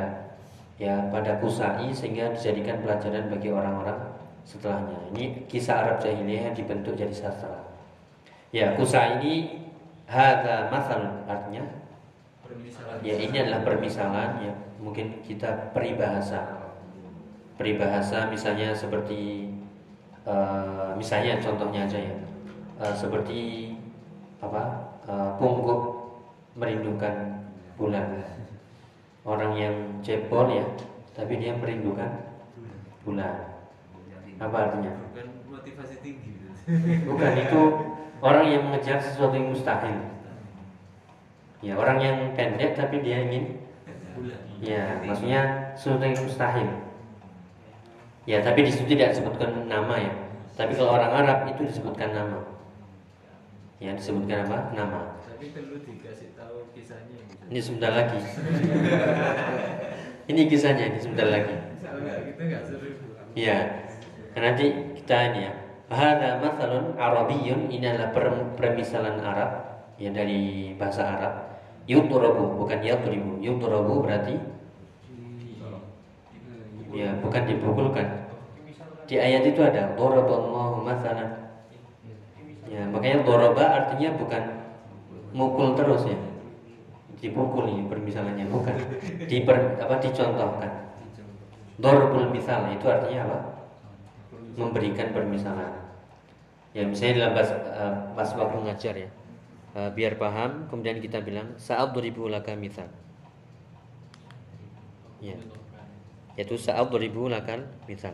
ya 0.81 1.05
pada 1.13 1.37
Kusai 1.37 1.93
sehingga 1.93 2.33
dijadikan 2.33 2.81
pelajaran 2.81 3.29
bagi 3.29 3.53
orang-orang 3.53 4.16
setelahnya. 4.47 5.11
Ini 5.11 5.43
kisah 5.51 5.83
Arab 5.83 5.97
jahiliyah 5.99 6.49
yang 6.49 6.55
dibentuk 6.55 6.95
jadi 6.95 7.11
sastra. 7.11 7.67
Ya, 8.55 8.71
Kusai 8.79 9.19
ini 9.19 9.67
hada 10.07 10.71
masal 10.71 11.27
artinya 11.27 11.67
permisalan. 12.47 13.03
ya 13.03 13.15
ini 13.19 13.35
adalah 13.43 13.59
permisalan 13.67 14.39
ya 14.39 14.53
mungkin 14.79 15.19
kita 15.27 15.75
peribahasa. 15.75 16.63
Peribahasa 17.59 18.31
misalnya 18.31 18.71
seperti 18.71 19.51
eh, 20.23 20.89
misalnya 20.95 21.43
contohnya 21.43 21.83
aja 21.83 21.99
ya. 21.99 22.15
Eh, 22.79 22.95
seperti 22.95 23.39
apa? 24.39 24.95
Eh, 25.11 25.31
pungguk 25.43 25.81
merindukan 26.55 27.43
bulan. 27.75 28.23
Orang 29.27 29.59
yang 29.59 29.75
cebol 29.99 30.47
ya 30.55 30.63
tapi 31.11 31.35
dia 31.35 31.51
merindukan 31.51 32.07
bulan 33.03 33.56
apa 34.37 34.57
artinya 34.69 34.93
Bukan 35.11 35.27
motivasi 35.49 35.95
tinggi. 36.05 36.31
bukan 37.07 37.31
itu 37.37 37.61
orang 38.21 38.45
yang 38.49 38.61
mengejar 38.69 38.97
sesuatu 38.99 39.33
yang 39.33 39.49
mustahil 39.53 40.17
ya 41.61 41.73
orang 41.73 41.97
yang 41.97 42.17
pendek 42.37 42.77
tapi 42.77 43.01
dia 43.01 43.25
ingin. 43.25 43.65
Ya, 44.57 44.97
maksudnya 45.05 45.73
sesuatu 45.77 46.01
yang 46.05 46.17
mustahil. 46.17 46.69
Ya, 48.25 48.41
tapi 48.41 48.65
di 48.65 48.71
situ 48.73 48.97
tidak 48.97 49.13
disebutkan 49.13 49.69
nama 49.69 49.95
ya. 50.01 50.13
Tapi 50.57 50.73
kalau 50.73 50.97
orang 50.97 51.13
Arab 51.13 51.39
itu 51.53 51.69
disebutkan 51.69 52.17
nama. 52.17 52.41
Ya, 53.77 53.93
disebutkan 53.93 54.49
apa? 54.49 54.73
Nama. 54.73 55.01
tapi 55.37 55.53
perlu 55.53 55.85
dikasih 55.85 56.33
tahu 56.33 56.65
kisahnya. 56.73 57.21
Ini 57.53 57.59
sebentar 57.61 57.93
lagi. 57.93 58.17
ini 60.33 60.41
kisahnya 60.49 60.85
ini 60.89 60.97
sebentar 60.97 61.29
lagi. 61.29 61.55
kalau 63.37 63.86
Nah, 64.37 64.53
nanti 64.53 64.69
kita 65.01 65.33
ini 65.33 65.49
ya. 65.49 65.53
Hada 65.89 66.37
mathalun 66.37 66.93
Arabiyyun 66.93 67.73
ini 67.73 67.89
adalah 67.89 68.13
per- 68.13 68.53
permisalan 68.53 69.17
Arab 69.17 69.81
ya 69.97 70.13
dari 70.13 70.69
bahasa 70.77 71.09
Arab. 71.09 71.33
Yudrobu 71.89 72.61
bukan 72.61 72.77
yadribu. 72.85 73.41
Yudrobu 73.41 74.05
berarti 74.05 74.37
ya 76.93 77.17
bukan 77.17 77.49
dipukulkan. 77.49 78.29
Di 79.09 79.17
ayat 79.17 79.41
itu 79.41 79.57
ada 79.65 79.97
doroballahu 79.97 80.85
mathalan. 80.85 81.57
Ya, 82.69 82.85
makanya 82.93 83.25
doroba 83.25 83.63
artinya 83.65 84.21
bukan 84.21 84.43
mukul 85.33 85.73
terus 85.73 86.05
ya. 86.05 86.19
Dipukul 87.17 87.73
ini 87.73 87.89
permisalannya 87.89 88.45
bukan. 88.53 88.77
Diper, 89.25 89.81
apa 89.81 89.97
dicontohkan. 89.97 90.93
Dorbul 91.81 92.29
misal 92.29 92.69
itu 92.69 92.85
artinya 92.85 93.25
apa? 93.25 93.56
Memberikan 94.57 95.13
permisalan. 95.13 95.69
Ya 96.73 96.83
misalnya 96.83 97.23
dalam 97.23 97.33
bahasa, 97.37 97.55
uh, 97.73 97.93
pas 98.17 98.29
waktu 98.33 98.57
ngajar 98.65 98.95
ya, 98.97 99.11
Uh, 99.77 99.93
biar 99.93 100.17
paham. 100.17 100.65
Kemudian 100.73 100.97
kita 100.97 101.21
bilang 101.21 101.53
saat 101.61 101.93
beribu 101.93 102.25
laka 102.25 102.57
misal. 102.57 102.89
Ya, 105.21 105.37
yaitu 106.37 106.57
saat 106.57 106.85
beribu 106.93 107.29
lakal 107.29 107.65
misal. 107.89 108.13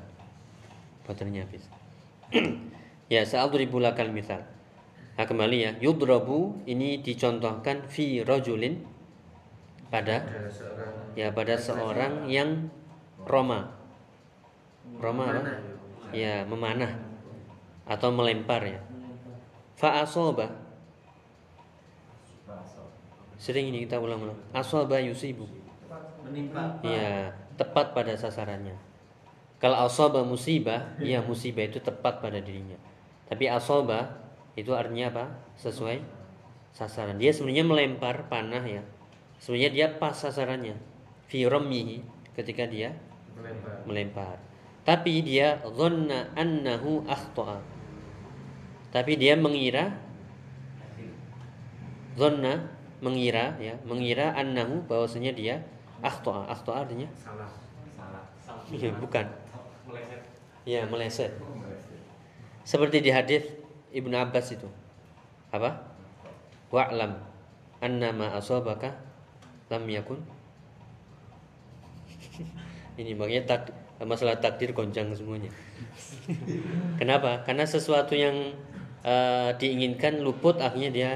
Baterainya 1.03 1.43
habis. 1.43 1.67
ya 3.13 3.23
saat 3.27 3.51
beribu 3.51 3.84
lakal 3.84 4.12
misal. 4.12 4.43
Nah 5.19 5.23
kembali 5.27 5.58
ya, 5.60 5.71
yudrabu 5.77 6.63
ini 6.67 7.03
dicontohkan 7.03 7.86
fi 7.86 8.23
rojulin 8.23 8.82
pada 9.91 10.25
ya 11.13 11.29
pada 11.36 11.60
seorang 11.60 12.25
yang 12.32 12.71
roma. 13.27 13.71
Roma 14.97 15.23
apa? 15.29 15.72
Ya, 16.13 16.45
memanah 16.45 16.93
atau 17.84 18.10
melempar 18.13 18.63
ya. 18.63 18.80
Fa 19.76 20.06
asoba. 20.06 20.47
Sering 23.36 23.76
ini 23.76 23.84
kita 23.84 23.99
ulang-ulang. 23.99 24.39
Asoba 24.56 25.04
yusibu. 25.04 25.43
menimpa 26.23 26.80
Ya, 26.80 27.36
tepat 27.60 27.91
pada 27.91 28.15
sasarannya. 28.15 28.80
Kalau 29.60 29.84
asoba 29.84 30.23
musibah, 30.23 30.95
ya 31.04 31.19
musibah 31.19 31.67
itu 31.67 31.84
tepat 31.84 32.23
pada 32.23 32.39
dirinya. 32.39 32.80
Tapi 33.28 33.52
asoba 33.52 34.23
itu 34.56 34.71
artinya 34.71 35.12
apa? 35.12 35.26
Sesuai 35.60 35.99
sasaran. 36.71 37.19
Dia 37.19 37.32
sebenarnya 37.32 37.65
melempar 37.67 38.28
panah 38.28 38.63
ya. 38.63 38.84
Sebenarnya 39.39 39.71
dia 39.71 39.88
pas 39.99 40.15
sasarannya. 40.15 40.76
Fi 41.28 41.47
ketika 42.36 42.63
dia 42.67 42.95
melempar. 43.36 43.76
melempar. 43.88 44.38
Tapi 44.83 45.23
dia 45.23 45.63
dhanna 45.63 46.31
annahu 46.35 47.07
akhta'a. 47.07 47.63
Tapi 48.91 49.15
dia 49.15 49.39
mengira 49.39 49.95
dhanna 52.19 52.67
mengira 52.99 53.55
ya, 53.59 53.79
mengira 53.87 54.35
annahu 54.35 54.83
bahwasanya 54.87 55.31
dia 55.31 55.63
akhta'a. 56.03 56.51
Akhta'a 56.51 56.83
artinya 56.83 57.07
Salah. 57.15 57.51
Salah. 57.95 58.27
Iya, 58.67 58.91
bukan. 58.99 59.25
Ya, 60.63 60.87
meleset. 60.87 61.35
Seperti 62.63 63.03
di 63.03 63.11
hadis 63.11 63.43
Ibnu 63.91 64.15
Abbas 64.15 64.55
itu. 64.55 64.67
Apa? 65.51 65.79
Wa'lam 66.71 67.19
anna 67.83 68.09
ma 68.15 68.31
asabaka 68.39 68.95
lam 69.67 69.83
yakun. 69.91 70.23
Ini 72.99 73.13
makanya 73.19 73.43
tak 73.45 73.61
masalah 74.05 74.37
takdir 74.39 74.71
goncang 74.71 75.11
semuanya. 75.15 75.51
Kenapa? 76.99 77.43
Karena 77.43 77.67
sesuatu 77.67 78.15
yang 78.15 78.55
eh, 79.03 79.49
diinginkan 79.59 80.23
luput 80.23 80.59
akhirnya 80.59 80.89
dia 80.93 81.11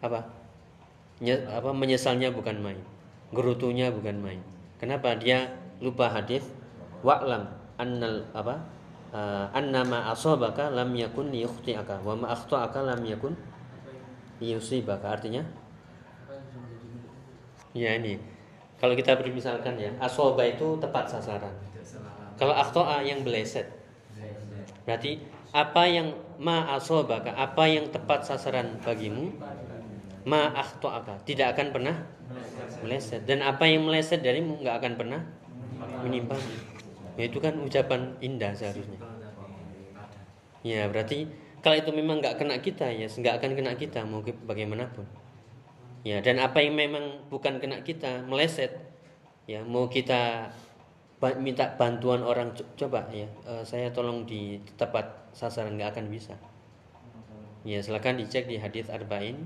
apa? 0.00 0.26
Nye- 1.20 1.46
apa 1.46 1.70
menyesalnya 1.70 2.32
bukan 2.32 2.58
main. 2.58 2.80
Gerutunya 3.30 3.92
bukan 3.92 4.18
main. 4.18 4.40
Kenapa? 4.80 5.14
Dia 5.14 5.52
lupa 5.78 6.08
hadis 6.08 6.42
wa'lam 7.04 7.46
annal 7.76 8.26
apa? 8.32 8.80
Uh, 9.10 9.50
anna 9.50 9.82
ma 9.82 10.06
asabaka 10.14 10.70
lam 10.70 10.94
yakun 10.94 11.34
liyukhti'aka 11.34 11.98
wa 12.06 12.14
ma 12.14 12.30
akhta'aka 12.30 12.78
lam 12.86 13.02
yakun 13.02 13.34
liyusibaka. 14.38 15.18
Artinya 15.18 15.42
Ya 17.70 17.94
ini. 17.94 18.18
Kalau 18.80 18.96
kita 18.96 19.14
misalkan 19.30 19.78
ya, 19.78 19.92
asoba 20.02 20.42
itu 20.42 20.74
tepat 20.82 21.06
sasaran. 21.06 21.52
Kalau 22.40 22.56
akhtoa 22.56 23.04
yang 23.04 23.20
beleset. 23.20 23.68
Berarti 24.88 25.20
apa 25.52 25.84
yang 25.84 26.16
ma 26.40 26.72
asobaka, 26.72 27.36
apa 27.36 27.68
yang 27.68 27.92
tepat 27.92 28.24
sasaran 28.24 28.80
bagimu, 28.80 29.28
ma 30.24 30.48
akhtoaka, 30.56 31.20
tidak 31.28 31.52
akan 31.52 31.68
pernah 31.68 31.96
meleset. 32.80 33.28
Dan 33.28 33.44
apa 33.44 33.68
yang 33.68 33.84
meleset 33.84 34.24
darimu 34.24 34.56
nggak 34.64 34.76
akan 34.80 34.92
pernah 34.96 35.20
menimpa. 36.00 36.40
Ya, 37.20 37.28
itu 37.28 37.36
kan 37.44 37.60
ucapan 37.60 38.16
indah 38.24 38.56
seharusnya. 38.56 38.96
Ya 40.64 40.88
berarti 40.88 41.28
kalau 41.60 41.76
itu 41.76 41.92
memang 41.92 42.24
nggak 42.24 42.40
kena 42.40 42.56
kita 42.60 42.88
ya 42.88 43.08
nggak 43.08 43.40
akan 43.40 43.50
kena 43.52 43.72
kita 43.76 44.00
mau 44.08 44.24
bagaimanapun. 44.24 45.04
Ya 46.00 46.24
dan 46.24 46.40
apa 46.40 46.64
yang 46.64 46.80
memang 46.80 47.28
bukan 47.28 47.60
kena 47.60 47.84
kita 47.84 48.24
meleset 48.24 48.72
ya 49.44 49.60
mau 49.64 49.88
kita 49.92 50.52
minta 51.46 51.76
bantuan 51.76 52.24
orang 52.24 52.56
co- 52.56 52.68
coba 52.80 53.00
ya 53.12 53.28
eh, 53.52 53.64
saya 53.70 53.92
tolong 53.96 54.24
di 54.30 54.58
tepat 54.80 55.06
sasaran 55.36 55.76
nggak 55.76 55.90
akan 55.96 56.06
bisa. 56.08 56.34
Ya 57.64 57.78
silakan 57.84 58.16
dicek 58.20 58.48
di 58.48 58.56
hadis 58.56 58.88
arba'in 58.88 59.36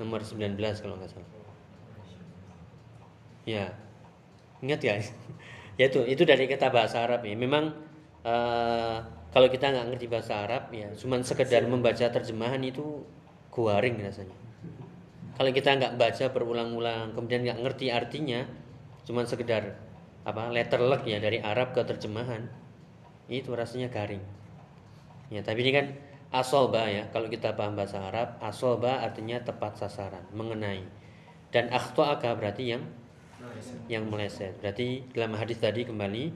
nomor 0.00 0.20
19 0.24 0.56
kalau 0.82 0.96
nggak 0.96 1.12
salah. 1.12 1.30
Ya 3.44 3.74
ingat 4.62 4.80
guys 4.80 5.06
ya 5.80 5.90
itu 5.90 6.00
itu 6.06 6.22
dari 6.22 6.46
kata 6.46 6.70
bahasa 6.70 7.02
Arab 7.04 7.26
ya 7.26 7.34
memang 7.34 7.74
eh, 8.22 8.98
kalau 9.34 9.48
kita 9.50 9.72
nggak 9.74 9.86
ngerti 9.94 10.06
bahasa 10.06 10.46
Arab 10.46 10.70
ya 10.70 10.88
cuman 10.94 11.26
sekedar 11.26 11.66
membaca 11.66 12.06
terjemahan 12.06 12.62
itu 12.62 13.02
guaring 13.50 13.98
rasanya 14.00 14.36
kalau 15.34 15.50
kita 15.50 15.74
nggak 15.74 15.94
baca 15.98 16.24
berulang-ulang 16.30 17.16
kemudian 17.16 17.42
nggak 17.42 17.58
ngerti 17.66 17.90
artinya 17.90 18.46
cuman 19.02 19.26
sekedar 19.26 19.74
apa 20.22 20.52
letter 20.54 20.80
luck 20.82 21.02
ya 21.06 21.18
dari 21.18 21.42
Arab 21.42 21.74
ke 21.74 21.82
terjemahan 21.82 22.46
itu 23.26 23.50
rasanya 23.54 23.90
garing 23.90 24.22
ya 25.32 25.42
tapi 25.42 25.64
ini 25.66 25.72
kan 25.72 25.86
asoba 26.32 26.88
ya 26.88 27.08
kalau 27.10 27.28
kita 27.28 27.58
paham 27.58 27.74
bahasa 27.76 27.98
Arab 28.08 28.38
asoba 28.40 29.02
artinya 29.02 29.42
tepat 29.42 29.76
sasaran 29.76 30.24
mengenai 30.32 30.84
dan 31.52 31.68
akhtoaka 31.68 32.32
berarti 32.32 32.76
yang 32.76 32.82
yang 33.86 34.08
meleset. 34.08 34.56
Berarti 34.62 35.04
dalam 35.12 35.36
hadis 35.36 35.58
tadi 35.60 35.84
kembali 35.84 36.32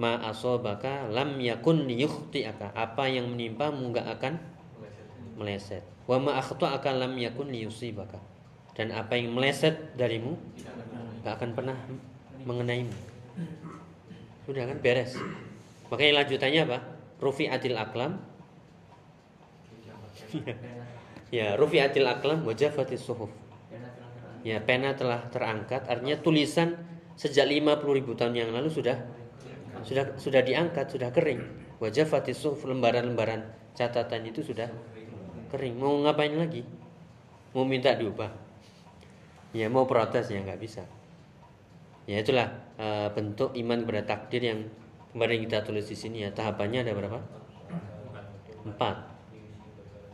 ma 0.00 0.20
asobaka 0.24 1.08
lam 1.08 1.36
yakun 1.40 1.84
liyukhti'aka. 1.84 2.72
Apa 2.72 3.08
yang 3.10 3.28
menimpamu 3.32 3.92
enggak 3.92 4.06
akan 4.18 4.40
meleset. 5.36 5.84
Wa 6.08 6.16
ma 6.16 6.40
akhta'aka 6.40 6.96
lam 6.96 7.16
yakun 7.20 7.52
liyusibaka. 7.52 8.20
Dan 8.76 8.92
apa 8.92 9.16
yang 9.16 9.32
meleset 9.36 9.96
darimu 9.96 10.36
enggak 11.22 11.34
akan 11.36 11.50
pernah 11.52 11.76
mengenaimu. 12.46 12.94
Sudah 14.46 14.64
kan 14.70 14.78
beres. 14.78 15.18
Makanya 15.90 16.22
lanjutannya 16.22 16.60
apa? 16.70 16.78
Rufi'atil 17.18 17.76
aklam. 17.76 18.22
ya, 21.36 21.58
rufi'atil 21.58 22.06
aklam 22.06 22.46
wa 22.46 22.54
jafatis 22.54 23.02
suhuf. 23.02 23.30
Ya, 24.46 24.62
pena 24.62 24.94
telah 24.94 25.26
terangkat, 25.34 25.90
artinya 25.90 26.14
tulisan 26.22 26.78
sejak 27.18 27.50
50 27.50 27.98
ribu 27.98 28.14
tahun 28.14 28.38
yang 28.38 28.50
lalu 28.54 28.70
sudah 28.70 28.94
sudah 29.82 30.18
sudah 30.20 30.42
diangkat, 30.44 30.86
sudah 30.90 31.10
kering. 31.10 31.42
Wajah 31.76 32.08
fatisuf 32.08 32.64
lembaran-lembaran 32.64 33.44
catatan 33.76 34.24
itu 34.24 34.40
sudah 34.40 34.72
kering. 35.52 35.76
Mau 35.76 36.00
ngapain 36.00 36.32
lagi? 36.32 36.64
Mau 37.52 37.68
minta 37.68 37.92
diubah? 37.92 38.32
Ya 39.52 39.68
mau 39.68 39.84
protes 39.84 40.32
ya 40.32 40.40
nggak 40.40 40.60
bisa. 40.60 40.82
Ya 42.08 42.24
itulah 42.24 42.65
eh, 42.76 43.08
bentuk 43.12 43.52
iman 43.56 43.78
kepada 43.84 44.02
takdir 44.04 44.42
yang 44.42 44.60
kemarin 45.12 45.44
kita 45.48 45.64
tulis 45.64 45.86
di 45.88 45.96
sini 45.96 46.24
ya. 46.24 46.30
Tahapannya 46.32 46.84
ada 46.84 46.92
berapa? 46.92 47.20
Empat. 48.64 48.96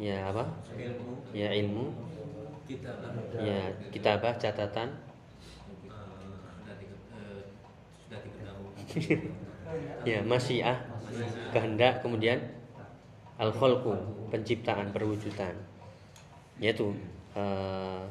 Ya 0.00 0.26
apa? 0.30 0.48
Ya 1.30 1.54
ilmu, 1.54 1.94
kita 2.66 2.90
ya 4.18 4.32
catatan, 4.40 4.88
eh, 7.12 7.40
sudah 8.08 8.20
diketahui 8.20 9.42
ya 10.08 10.20
masyiah 10.24 10.78
kehendak 11.52 12.02
kemudian 12.04 12.38
al 13.40 13.50
khalqu 13.52 13.96
penciptaan 14.28 14.92
perwujudan 14.92 15.54
yaitu 16.60 16.92
eh, 17.34 18.02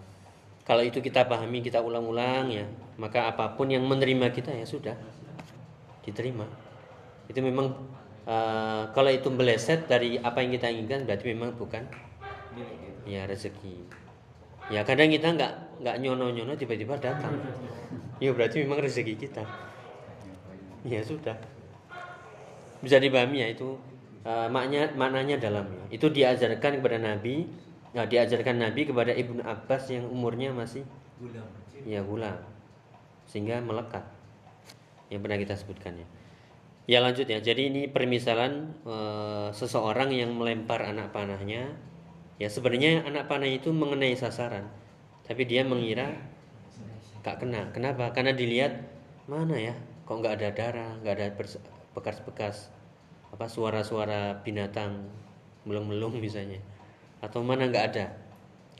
kalau 0.65 0.83
itu 0.85 1.01
kita 1.01 1.25
pahami 1.25 1.61
kita 1.61 1.81
ulang-ulang 1.81 2.49
ya 2.49 2.65
maka 3.01 3.33
apa 3.33 3.57
pun 3.57 3.65
yang 3.73 3.81
menerima 3.89 4.29
kita 4.29 4.53
ya 4.53 4.61
sudah. 4.61 4.93
Diterima. 6.05 6.45
Itu 7.25 7.41
memang 7.41 7.73
eh, 8.29 8.83
kalau 8.93 9.09
itu 9.09 9.33
meleset 9.33 9.89
dari 9.89 10.21
apa 10.21 10.45
yang 10.45 10.53
kita 10.53 10.69
inginkan 10.69 11.09
berarti 11.09 11.25
memang 11.33 11.57
bukan 11.57 11.81
ya. 13.09 13.25
rezeki. 13.25 13.89
Ya 14.69 14.85
kadang 14.85 15.09
kita 15.09 15.33
nggak 15.33 15.81
nggak 15.81 15.95
nyono 15.97 16.29
nyono 16.29 16.53
tiba-tiba 16.53 17.01
datang. 17.01 17.41
Ya 18.21 18.29
berarti 18.37 18.61
memang 18.61 18.85
rezeki 18.85 19.17
kita. 19.17 19.41
Ya 20.85 21.01
sudah. 21.01 21.41
Bisa 22.85 23.01
dipahami 23.01 23.41
ya 23.41 23.49
itu 23.49 23.81
eh, 24.21 24.47
maknya 24.53 24.93
maknanya 24.93 25.41
dalamnya 25.41 25.89
itu 25.89 26.05
diajarkan 26.05 26.77
kepada 26.77 27.01
Nabi 27.01 27.49
ya, 27.97 28.05
diajarkan 28.05 28.61
Nabi 28.61 28.85
kepada 28.85 29.09
Ibnu 29.09 29.41
Abbas 29.41 29.89
yang 29.89 30.05
umurnya 30.05 30.53
masih 30.53 30.85
gulam. 31.17 31.49
Ya 31.81 32.05
gulam 32.05 32.51
sehingga 33.31 33.63
melekat 33.63 34.03
yang 35.07 35.23
pernah 35.23 35.39
kita 35.39 35.55
sebutkan 35.55 35.95
ya 35.95 36.07
Ya 36.89 36.99
lanjut 36.99 37.29
ya. 37.29 37.39
Jadi 37.39 37.69
ini 37.69 37.81
permisalan 37.87 38.73
eh, 38.83 39.49
seseorang 39.53 40.09
yang 40.11 40.33
melempar 40.33 40.81
anak 40.81 41.13
panahnya. 41.13 41.71
Ya 42.41 42.49
sebenarnya 42.49 43.05
anak 43.05 43.29
panah 43.29 43.47
itu 43.47 43.69
mengenai 43.69 44.17
sasaran, 44.17 44.65
tapi 45.23 45.45
dia 45.45 45.61
mengira 45.61 46.09
gak 47.21 47.37
kena. 47.37 47.69
Kenapa? 47.69 48.09
Karena 48.17 48.33
dilihat 48.33 48.81
mana 49.29 49.53
ya, 49.61 49.77
kok 50.09 50.17
nggak 50.17 50.41
ada 50.41 50.49
darah, 50.49 50.91
nggak 51.05 51.13
ada 51.21 51.27
bekas-bekas 51.93 52.73
apa 53.29 53.45
suara-suara 53.45 54.41
binatang 54.41 55.05
melung-melung 55.69 56.17
misalnya, 56.17 56.57
atau 57.21 57.45
mana 57.45 57.69
nggak 57.69 57.85
ada. 57.93 58.09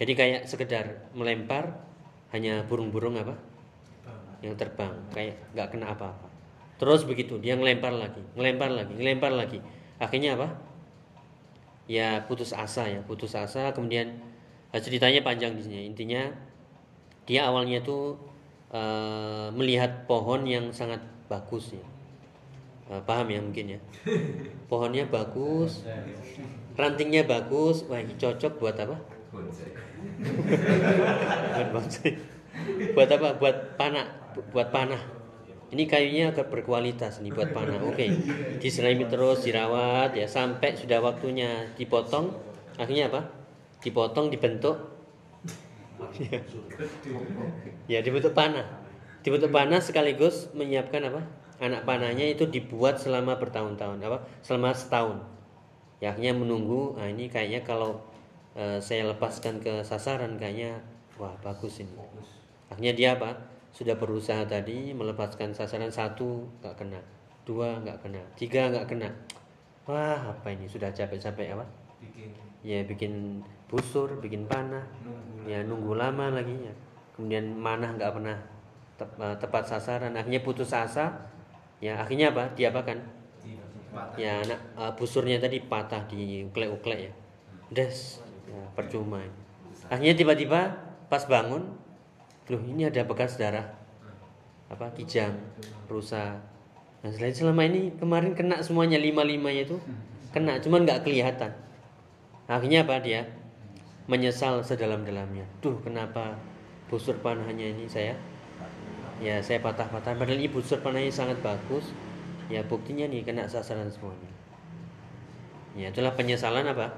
Jadi 0.01 0.11
kayak 0.17 0.41
sekedar 0.49 1.05
melempar 1.13 1.85
hanya 2.33 2.65
burung-burung 2.65 3.21
apa 3.21 3.37
yang 4.41 4.58
terbang 4.58 4.93
kayak 5.13 5.38
nggak 5.54 5.69
kena 5.69 5.93
apa-apa. 5.93 6.27
Terus 6.82 7.06
begitu 7.06 7.38
dia 7.38 7.54
ngelempar 7.54 7.93
lagi, 7.93 8.25
ngelempar 8.34 8.73
lagi, 8.73 8.93
ngelempar 8.97 9.32
lagi. 9.38 9.62
Akhirnya 10.01 10.34
apa? 10.34 10.49
Ya 11.86 12.25
putus 12.25 12.58
asa 12.58 12.89
ya, 12.89 13.06
putus 13.06 13.38
asa. 13.38 13.69
Kemudian 13.69 14.17
eh, 14.73 14.82
ceritanya 14.82 15.21
panjang 15.21 15.54
di 15.54 15.62
sini. 15.62 15.86
Intinya 15.86 16.25
dia 17.30 17.45
awalnya 17.45 17.86
tuh 17.86 18.17
eh, 18.73 19.54
melihat 19.54 20.10
pohon 20.10 20.41
yang 20.49 20.73
sangat 20.73 21.06
bagus 21.30 21.77
ya. 21.77 21.86
Eh, 22.89 23.01
paham 23.06 23.30
ya 23.30 23.39
mungkin 23.45 23.77
ya. 23.77 23.80
Pohonnya 24.69 25.06
bagus, 25.06 25.86
rantingnya 26.73 27.30
bagus. 27.30 27.86
Wah 27.86 28.01
ini 28.01 28.17
cocok 28.17 28.58
buat 28.58 28.73
apa? 28.82 28.97
buat 31.54 31.67
bonsai. 31.71 32.12
buat 32.93 33.10
apa 33.10 33.39
buat 33.39 33.80
panah 33.80 34.20
buat 34.52 34.70
panah. 34.72 35.02
Ini 35.72 35.88
kayunya 35.88 36.36
agak 36.36 36.52
berkualitas 36.52 37.24
nih 37.24 37.32
buat 37.32 37.56
panah. 37.56 37.80
Oke 37.88 38.12
diserami 38.60 39.08
terus 39.08 39.48
dirawat 39.48 40.12
ya 40.13 40.28
sampai 40.28 40.76
sudah 40.76 41.00
waktunya 41.00 41.72
dipotong. 41.80 42.36
Akhirnya 42.76 43.08
apa? 43.08 43.22
Dipotong 43.80 44.28
dibentuk. 44.28 44.78
Ya 47.88 48.04
dibentuk 48.04 48.36
panah. 48.36 48.67
Dibentuk 49.24 49.54
panah 49.54 49.80
sekaligus 49.80 50.52
menyiapkan 50.52 51.08
apa? 51.08 51.22
Anak 51.62 51.86
panahnya 51.86 52.26
itu 52.26 52.50
dibuat 52.50 52.98
selama 53.00 53.38
bertahun-tahun 53.38 54.02
apa? 54.02 54.28
Selama 54.44 54.74
setahun. 54.76 55.24
Ya 56.02 56.12
akhirnya 56.12 56.34
menunggu 56.34 56.98
nah 56.98 57.08
ini 57.08 57.30
kayaknya 57.30 57.62
kalau 57.63 58.02
eh, 58.58 58.82
saya 58.82 59.08
lepaskan 59.08 59.62
ke 59.62 59.86
sasaran 59.88 60.36
kayaknya 60.36 60.84
wah 61.15 61.38
bagus 61.39 61.80
ini. 61.80 61.94
Akhirnya 62.67 62.94
dia 62.98 63.10
apa 63.15 63.50
sudah 63.71 63.95
berusaha 63.95 64.43
tadi 64.43 64.91
melepaskan 64.91 65.55
sasaran 65.55 65.91
satu 65.91 66.43
nggak 66.60 66.75
kena. 66.75 66.99
Dua 67.47 67.79
nggak 67.79 68.03
kena. 68.03 68.21
Tiga 68.36 68.67
nggak 68.67 68.88
kena. 68.91 69.10
Wah 69.88 70.19
apa 70.36 70.47
ini? 70.51 70.67
Sudah 70.67 70.91
capek-capek 70.91 71.55
apa? 71.55 71.65
Bikin. 72.03 72.29
Ya 72.62 72.84
bikin 72.84 73.41
busur 73.71 74.19
bikin 74.19 74.45
panah. 74.45 74.84
Nunggu 75.01 75.47
ya 75.47 75.63
nunggu 75.63 75.95
lama 75.95 76.36
lagi 76.36 76.53
ya. 76.53 76.73
Kemudian 77.15 77.55
manah 77.55 77.95
nggak 77.95 78.12
pernah 78.12 78.38
tep- 78.99 79.17
eh, 79.17 79.36
tepat 79.39 79.63
sasaran. 79.65 80.13
Akhirnya 80.13 80.43
putus 80.43 80.75
asa. 80.75 81.31
Ya 81.81 81.97
akhirnya 81.97 82.36
apa? 82.36 82.51
Diapakan? 82.53 82.99
Di 83.41 83.57
patah. 83.89 84.17
Ya 84.19 84.43
anak 84.43 84.60
eh, 84.77 84.91
busurnya 84.99 85.39
tadi 85.39 85.63
patah 85.63 86.05
di 86.12 86.43
uklek-uklek 86.45 86.99
ya. 87.07 87.12
Des. 87.71 88.19
Ya, 88.51 88.62
percuma. 88.75 89.23
Akhirnya 89.88 90.13
tiba-tiba 90.13 90.75
pas 91.07 91.23
bangun 91.23 91.81
loh 92.49 92.62
ini 92.65 92.89
ada 92.89 93.06
bekas 93.06 93.38
darah. 93.38 93.67
Apa 94.71 94.89
kijang 94.95 95.36
rusa. 95.91 96.39
Nah 97.04 97.10
selain 97.12 97.36
selama 97.36 97.67
ini 97.67 97.91
kemarin 97.99 98.34
kena 98.34 98.63
semuanya 98.63 98.97
lima 98.97 99.21
limanya 99.21 99.67
itu 99.67 99.77
kena 100.32 100.58
cuman 100.63 100.88
nggak 100.88 101.04
kelihatan. 101.04 101.51
Akhirnya 102.47 102.88
apa 102.88 103.04
dia? 103.04 103.27
Menyesal 104.08 104.63
sedalam-dalamnya. 104.65 105.45
Tuh 105.60 105.77
kenapa 105.84 106.39
busur 106.88 107.19
panahnya 107.19 107.69
ini 107.71 107.86
saya? 107.86 108.15
Ya 109.21 109.38
saya 109.43 109.62
patah-patah 109.62 110.17
padahal 110.17 110.39
ini 110.41 110.49
busur 110.49 110.82
panahnya 110.82 111.13
sangat 111.13 111.38
bagus. 111.45 111.93
Ya 112.49 112.65
buktinya 112.65 113.06
nih 113.08 113.23
kena 113.23 113.45
sasaran 113.47 113.88
semuanya. 113.91 114.32
Ya 115.75 115.88
itulah 115.91 116.12
penyesalan 116.15 116.67
apa? 116.67 116.91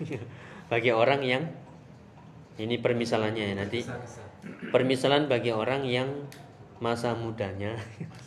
Bagi 0.72 0.90
orang 0.92 1.20
yang 1.20 1.44
ini 2.56 2.80
permisalannya 2.80 3.52
ya 3.52 3.54
nanti. 3.56 3.84
Permisalan 4.70 5.30
bagi 5.30 5.50
orang 5.54 5.86
yang 5.86 6.08
masa 6.82 7.14
mudanya. 7.16 7.76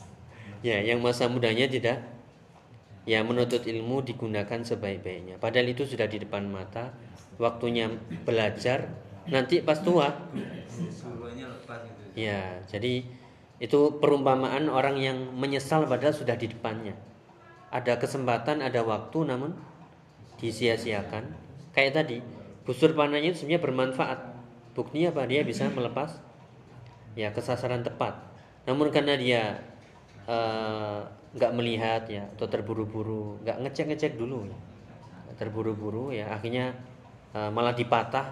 Ya 0.59 0.75
yang 0.83 0.99
masa 0.99 1.31
mudanya 1.31 1.71
tidak 1.71 2.03
ya 3.07 3.23
menuntut 3.23 3.63
ilmu 3.63 4.03
digunakan 4.03 4.59
sebaik-baiknya. 4.59 5.39
Padahal 5.39 5.71
itu 5.71 5.87
sudah 5.87 6.03
di 6.03 6.19
depan 6.19 6.51
mata 6.51 6.91
waktunya 7.39 7.87
belajar 8.27 8.91
nanti 9.23 9.63
pas 9.63 9.79
tua. 9.79 10.11
Gitu. 10.35 12.27
Ya 12.27 12.59
jadi 12.67 13.07
itu 13.63 13.79
perumpamaan 14.03 14.67
orang 14.67 14.99
yang 14.99 15.17
menyesal 15.31 15.87
padahal 15.87 16.11
sudah 16.11 16.35
di 16.35 16.51
depannya. 16.51 16.99
Ada 17.71 17.95
kesempatan 17.95 18.59
ada 18.59 18.83
waktu 18.83 19.31
namun 19.31 19.55
disia-siakan. 20.43 21.23
Kayak 21.71 22.03
tadi 22.03 22.17
busur 22.67 22.91
panahnya 22.91 23.31
itu 23.31 23.47
sebenarnya 23.47 23.63
bermanfaat 23.63 24.19
buktinya 24.73 25.13
apa? 25.13 25.25
Dia 25.29 25.41
bisa 25.45 25.67
melepas 25.69 26.19
ya 27.17 27.33
kesasaran 27.33 27.81
tepat. 27.81 28.15
Namun 28.65 28.93
karena 28.93 29.17
dia 29.17 29.57
eh, 30.29 30.99
nggak 31.29 31.51
melihat 31.53 32.03
ya 32.09 32.25
atau 32.37 32.49
terburu-buru 32.49 33.37
nggak 33.45 33.57
ngecek-ngecek 33.65 34.17
dulu 34.17 34.49
ya. 34.49 34.57
Terburu-buru 35.37 36.11
ya 36.13 36.29
akhirnya 36.33 36.73
eh, 37.33 37.49
malah 37.49 37.73
dipatah. 37.73 38.29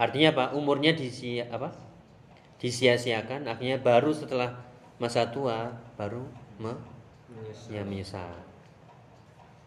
Artinya 0.00 0.32
apa? 0.32 0.44
Umurnya 0.56 0.96
disia 0.96 1.44
apa? 1.52 1.72
Disia-siakan. 2.60 3.48
Akhirnya 3.48 3.80
baru 3.80 4.12
setelah 4.16 4.56
masa 5.00 5.28
tua 5.32 5.72
baru 5.96 6.24
me, 6.60 6.76
ya 7.72 7.84
menyesal. 7.84 8.32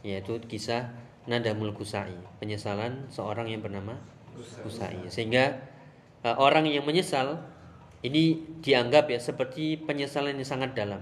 Yaitu 0.06 0.38
kisah 0.46 0.94
Nadamul 1.24 1.72
Kusai 1.72 2.12
penyesalan 2.44 3.08
seorang 3.08 3.48
yang 3.48 3.64
bernama 3.64 3.96
Kusai 4.36 5.08
sehingga 5.08 5.46
eh, 5.48 5.64
orang 6.24 6.64
yang 6.72 6.88
menyesal 6.88 7.44
ini 8.04 8.44
dianggap 8.60 9.08
ya 9.12 9.20
seperti 9.20 9.80
penyesalan 9.80 10.36
yang 10.36 10.48
sangat 10.48 10.76
dalam. 10.76 11.00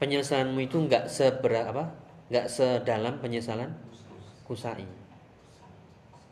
Penyesalanmu 0.00 0.60
itu 0.64 0.80
nggak 0.84 1.08
seberapa 1.08 1.68
apa? 1.68 1.84
Nggak 2.32 2.46
sedalam 2.48 3.20
penyesalan? 3.20 3.72
Kusai. 4.44 4.84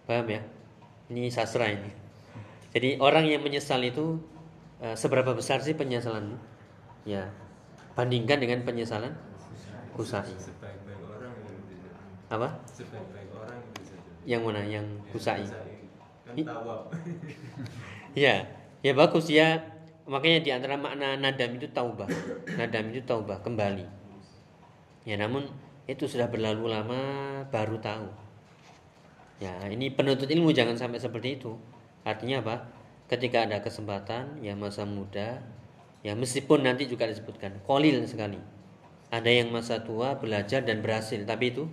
Paham 0.09 0.29
ya? 0.29 0.41
Ini 1.13 1.29
sastra 1.29 1.69
ini. 1.69 1.93
Jadi 2.73 2.97
orang 3.01 3.29
yang 3.29 3.45
menyesal 3.45 3.85
itu 3.85 4.17
eh, 4.81 4.97
seberapa 4.97 5.37
besar 5.37 5.61
sih 5.61 5.77
penyesalanmu? 5.77 6.37
Ya 7.05 7.29
bandingkan 7.93 8.41
dengan 8.41 8.65
penyesalan 8.65 9.13
Kusai. 9.93 10.25
Apa? 12.33 12.49
Yang 14.25 14.41
mana? 14.41 14.65
Yang 14.65 14.87
Kusai. 15.13 15.45
Kan 16.25 16.33
Ya, 18.13 18.45
ya 18.85 18.93
bagus 18.93 19.33
ya. 19.33 19.61
Makanya 20.05 20.39
di 20.45 20.51
antara 20.53 20.75
makna 20.77 21.17
nadam 21.17 21.57
itu 21.57 21.71
taubah. 21.73 22.11
Nadam 22.59 22.93
itu 22.93 23.01
taubah 23.09 23.41
kembali. 23.41 23.87
Ya, 25.09 25.17
namun 25.17 25.49
itu 25.89 26.05
sudah 26.07 26.29
berlalu 26.29 26.69
lama 26.71 27.01
baru 27.49 27.81
tahu. 27.81 28.09
Ya, 29.43 29.59
ini 29.67 29.91
penuntut 29.91 30.31
ilmu 30.31 30.55
jangan 30.55 30.79
sampai 30.79 31.03
seperti 31.03 31.41
itu. 31.41 31.59
Artinya 32.07 32.45
apa? 32.45 32.57
Ketika 33.11 33.49
ada 33.49 33.59
kesempatan, 33.59 34.39
ya 34.45 34.55
masa 34.55 34.87
muda, 34.87 35.43
ya 36.07 36.15
meskipun 36.15 36.63
nanti 36.63 36.87
juga 36.87 37.11
disebutkan 37.11 37.63
kolil 37.67 38.03
sekali. 38.07 38.39
Ada 39.13 39.29
yang 39.29 39.53
masa 39.53 39.83
tua 39.85 40.17
belajar 40.17 40.65
dan 40.65 40.81
berhasil, 40.81 41.21
tapi 41.27 41.53
itu 41.53 41.69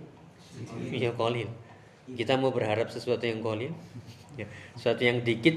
ya 0.92 1.14
kolil. 1.14 1.48
Kita 2.10 2.34
mau 2.36 2.50
berharap 2.50 2.90
sesuatu 2.90 3.22
yang 3.22 3.40
kolil, 3.40 3.70
ya, 4.34 4.50
sesuatu 4.74 5.06
yang 5.06 5.22
dikit 5.22 5.54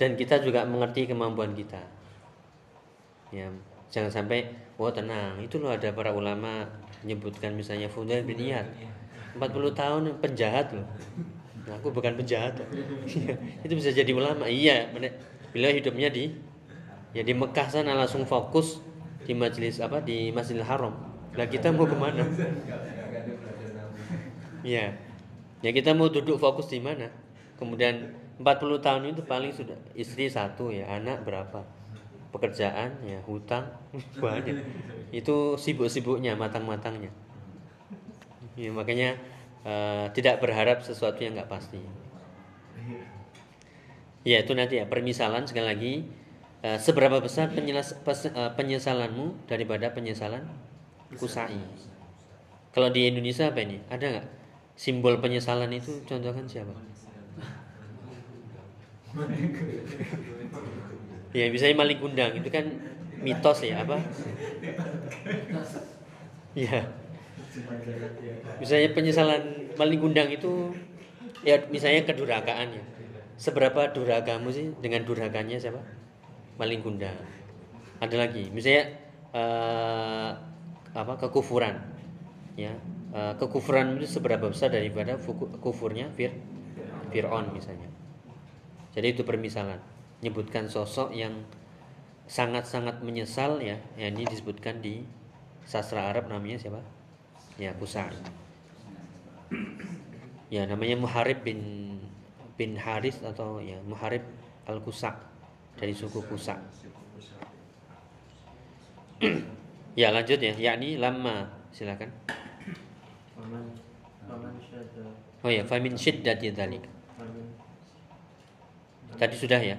dan 0.00 0.18
kita 0.18 0.42
juga 0.42 0.66
mengerti 0.66 1.06
kemampuan 1.06 1.54
kita. 1.54 1.80
Ya, 3.30 3.50
jangan 3.90 4.10
sampai 4.10 4.50
wah 4.78 4.90
tenang, 4.90 5.38
itu 5.42 5.58
loh 5.58 5.74
ada 5.74 5.90
para 5.90 6.10
ulama 6.14 6.66
menyebutkan 7.02 7.54
misalnya 7.54 7.86
Fudail 7.90 8.24
bin 8.26 8.38
Iyad 8.38 8.66
40 9.34 9.74
tahun 9.74 10.02
penjahat 10.22 10.72
loh. 10.72 10.86
Nah, 11.64 11.74
aku 11.80 11.90
bukan 11.90 12.14
penjahat. 12.14 12.60
loh. 12.60 12.68
itu 13.64 13.72
bisa 13.74 13.90
jadi 13.90 14.12
ulama. 14.14 14.46
Iya. 14.46 14.92
Bila 15.50 15.70
hidupnya 15.74 16.10
di 16.10 16.30
ya 17.14 17.22
di 17.22 17.34
Mekah 17.34 17.66
sana 17.70 17.94
langsung 17.94 18.26
fokus 18.26 18.82
di 19.24 19.32
majelis 19.34 19.82
apa 19.82 20.02
di 20.02 20.30
Masjidil 20.30 20.66
Haram. 20.66 20.94
Lah 21.34 21.46
kita 21.50 21.74
mau 21.74 21.86
ke 21.88 21.96
mana? 21.98 22.22
Iya. 24.62 24.94
Ya 25.64 25.70
kita 25.72 25.96
mau 25.96 26.12
duduk 26.12 26.38
fokus 26.38 26.70
di 26.70 26.78
mana? 26.78 27.10
Kemudian 27.58 28.12
40 28.40 28.78
tahun 28.86 29.02
itu 29.14 29.22
paling 29.32 29.52
sudah 29.58 29.78
istri 29.94 30.24
satu 30.36 30.64
ya, 30.78 30.84
anak 30.98 31.22
berapa? 31.26 31.60
Pekerjaan 32.34 32.90
ya, 33.06 33.18
hutang 33.28 33.66
banyak. 34.24 34.56
Itu 35.14 35.36
sibuk-sibuknya, 35.64 36.32
matang-matangnya. 36.42 37.10
Ya, 38.54 38.70
makanya 38.70 39.18
eh, 39.66 40.06
tidak 40.14 40.38
berharap 40.42 40.82
sesuatu 40.86 41.18
yang 41.24 41.34
nggak 41.38 41.50
pasti. 41.50 41.80
Ya 44.24 44.40
itu 44.42 44.52
nanti 44.56 44.80
ya 44.80 44.84
permisalan 44.88 45.44
sekali 45.48 45.66
lagi 45.72 45.94
eh, 46.64 46.78
seberapa 46.80 47.18
besar 47.26 47.46
penyelas- 47.56 47.96
pes- 48.06 48.32
eh, 48.32 48.52
penyesalanmu 48.58 49.26
daripada 49.50 49.86
penyesalan 49.96 50.44
kusai. 51.20 51.60
Kalau 52.74 52.88
di 52.92 53.00
Indonesia 53.10 53.44
apa 53.50 53.60
ini? 53.66 53.76
Ada 53.94 54.04
nggak 54.12 54.26
simbol 54.76 55.14
penyesalan 55.22 55.70
itu 55.80 55.92
contohkan 56.08 56.44
siapa? 56.52 56.74
Ya 61.34 61.50
misalnya 61.50 61.76
maling 61.82 61.98
kundang 61.98 62.30
itu 62.38 62.46
kan 62.46 62.66
mitos 63.18 63.66
ya 63.66 63.82
apa? 63.82 63.98
Ya. 66.54 66.86
Misalnya 68.62 68.94
penyesalan 68.94 69.74
maling 69.74 69.98
kundang 69.98 70.30
itu 70.30 70.70
ya 71.42 71.58
misalnya 71.70 72.06
kedurhakaan 72.06 72.78
ya. 72.78 72.84
Seberapa 73.34 73.90
durhakamu 73.90 74.54
sih 74.54 74.70
dengan 74.78 75.02
durhakannya 75.02 75.58
siapa? 75.58 75.82
Maling 76.54 76.86
kundang. 76.86 77.18
Ada 77.98 78.14
lagi, 78.14 78.46
misalnya 78.54 78.94
eh, 79.34 80.30
apa 80.94 81.18
kekufuran, 81.18 81.74
ya 82.54 82.70
Eh, 83.14 83.34
kekufuran 83.38 83.94
itu 83.94 84.18
seberapa 84.18 84.50
besar 84.50 84.74
daripada 84.74 85.14
kufurnya 85.62 86.10
Fir 86.18 86.34
Fir'aun 87.14 87.54
misalnya. 87.54 87.86
Jadi 88.94 89.18
itu 89.18 89.22
permisalan, 89.26 89.82
menyebutkan 90.22 90.70
sosok 90.70 91.10
yang 91.10 91.34
sangat-sangat 92.30 93.02
menyesal 93.02 93.58
ya, 93.58 93.74
ya 93.98 94.06
ini 94.08 94.22
disebutkan 94.24 94.78
di 94.78 95.02
sastra 95.66 96.14
Arab 96.14 96.30
namanya 96.30 96.56
siapa? 96.56 96.78
Ya 97.58 97.74
Kusai. 97.74 98.14
Ya 100.48 100.62
namanya 100.70 100.94
Muharib 100.94 101.42
bin 101.42 101.60
bin 102.54 102.78
Haris 102.78 103.18
atau 103.26 103.58
ya 103.58 103.82
Muharib 103.82 104.22
al 104.70 104.78
Kusa 104.78 105.18
dari 105.74 105.90
suku 105.90 106.22
Kusa. 106.30 106.54
ya 110.00 110.14
lanjut 110.14 110.38
ya, 110.38 110.54
yakni 110.54 111.02
lama 111.02 111.50
silakan. 111.74 112.14
Oh 115.44 115.50
ya, 115.52 115.66
famin 115.66 115.98
syiddati 115.98 116.54
dzalik. 116.54 116.93
Tadi 119.14 119.36
sudah 119.38 119.60
ya. 119.62 119.76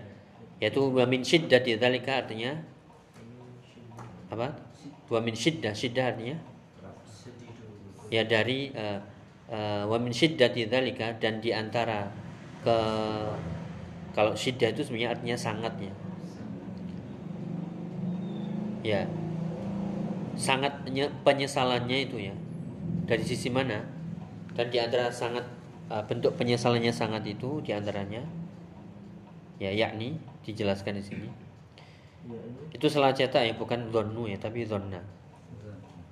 Yaitu 0.64 0.80
wa 0.88 1.04
min 1.04 1.22
syiddati 1.22 1.76
dzalika 1.76 2.24
artinya 2.24 2.56
apa? 4.32 4.56
Wa 5.12 5.20
min 5.22 5.36
syiddah, 5.38 5.76
syiddah 5.76 6.16
artinya 6.16 6.38
ya 8.14 8.22
dari 8.26 8.70
uh, 8.74 9.00
uh, 9.50 9.84
wa 9.90 9.98
min 9.98 10.14
syiddati 10.14 10.70
dzalika 10.70 11.18
dan 11.18 11.42
di 11.42 11.52
antara 11.52 12.10
ke 12.64 12.78
kalau 14.16 14.32
syiddah 14.32 14.72
itu 14.72 14.88
sebenarnya 14.88 15.12
artinya 15.20 15.38
sangat 15.38 15.74
ya. 15.78 15.94
Ya. 18.86 19.02
Sangat 20.40 20.88
penye- 20.88 21.12
penyesalannya 21.28 21.98
itu 22.08 22.18
ya. 22.32 22.36
Dari 23.06 23.24
sisi 23.28 23.52
mana? 23.52 23.84
Dan 24.56 24.72
di 24.72 24.80
antara 24.80 25.12
sangat 25.12 25.44
uh, 25.92 26.04
bentuk 26.08 26.40
penyesalannya 26.40 26.96
sangat 26.96 27.28
itu 27.28 27.60
di 27.60 27.76
antaranya 27.76 28.24
ya 29.62 29.72
yakni 29.72 30.20
dijelaskan 30.44 31.00
di 31.00 31.04
sini. 31.04 31.30
ya 32.28 32.40
Itu 32.76 32.92
salah 32.92 33.16
cetak 33.16 33.44
ya, 33.46 33.54
bukan 33.56 33.90
dhonnu 33.94 34.28
ya, 34.28 34.38
tapi 34.38 34.68
dhonna. 34.68 35.00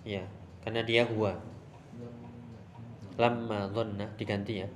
Ya, 0.04 0.24
karena 0.64 0.84
dia 0.84 1.04
huwa. 1.08 1.36
Lamma 3.20 3.70
dhonna 3.70 4.08
diganti 4.16 4.64
ya. 4.64 4.68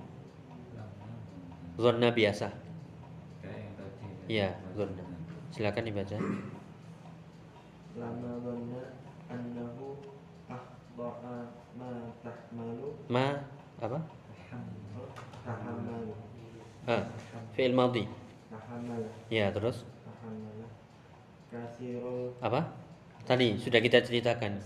Dhonna 1.78 2.12
biasa. 2.12 2.48
Ya, 4.28 4.52
dhonna. 4.76 5.04
Silakan 5.54 5.88
dibaca. 5.88 6.18
lama 7.98 8.32
dhanna 8.46 8.82
annahu 9.26 9.98
akhda'a 10.46 11.50
ma 11.74 12.14
tahmalu 12.22 12.94
Ma 13.10 13.42
apa? 13.82 14.00
tahamalu 15.42 16.14
Ah, 16.88 17.04
fi'il 17.58 17.74
madhi. 17.74 18.06
Ya, 19.32 19.52
terus? 19.52 19.88
Apa? 22.44 22.62
Tadi 23.24 23.56
sudah 23.60 23.80
kita 23.80 24.04
ceritakan. 24.04 24.60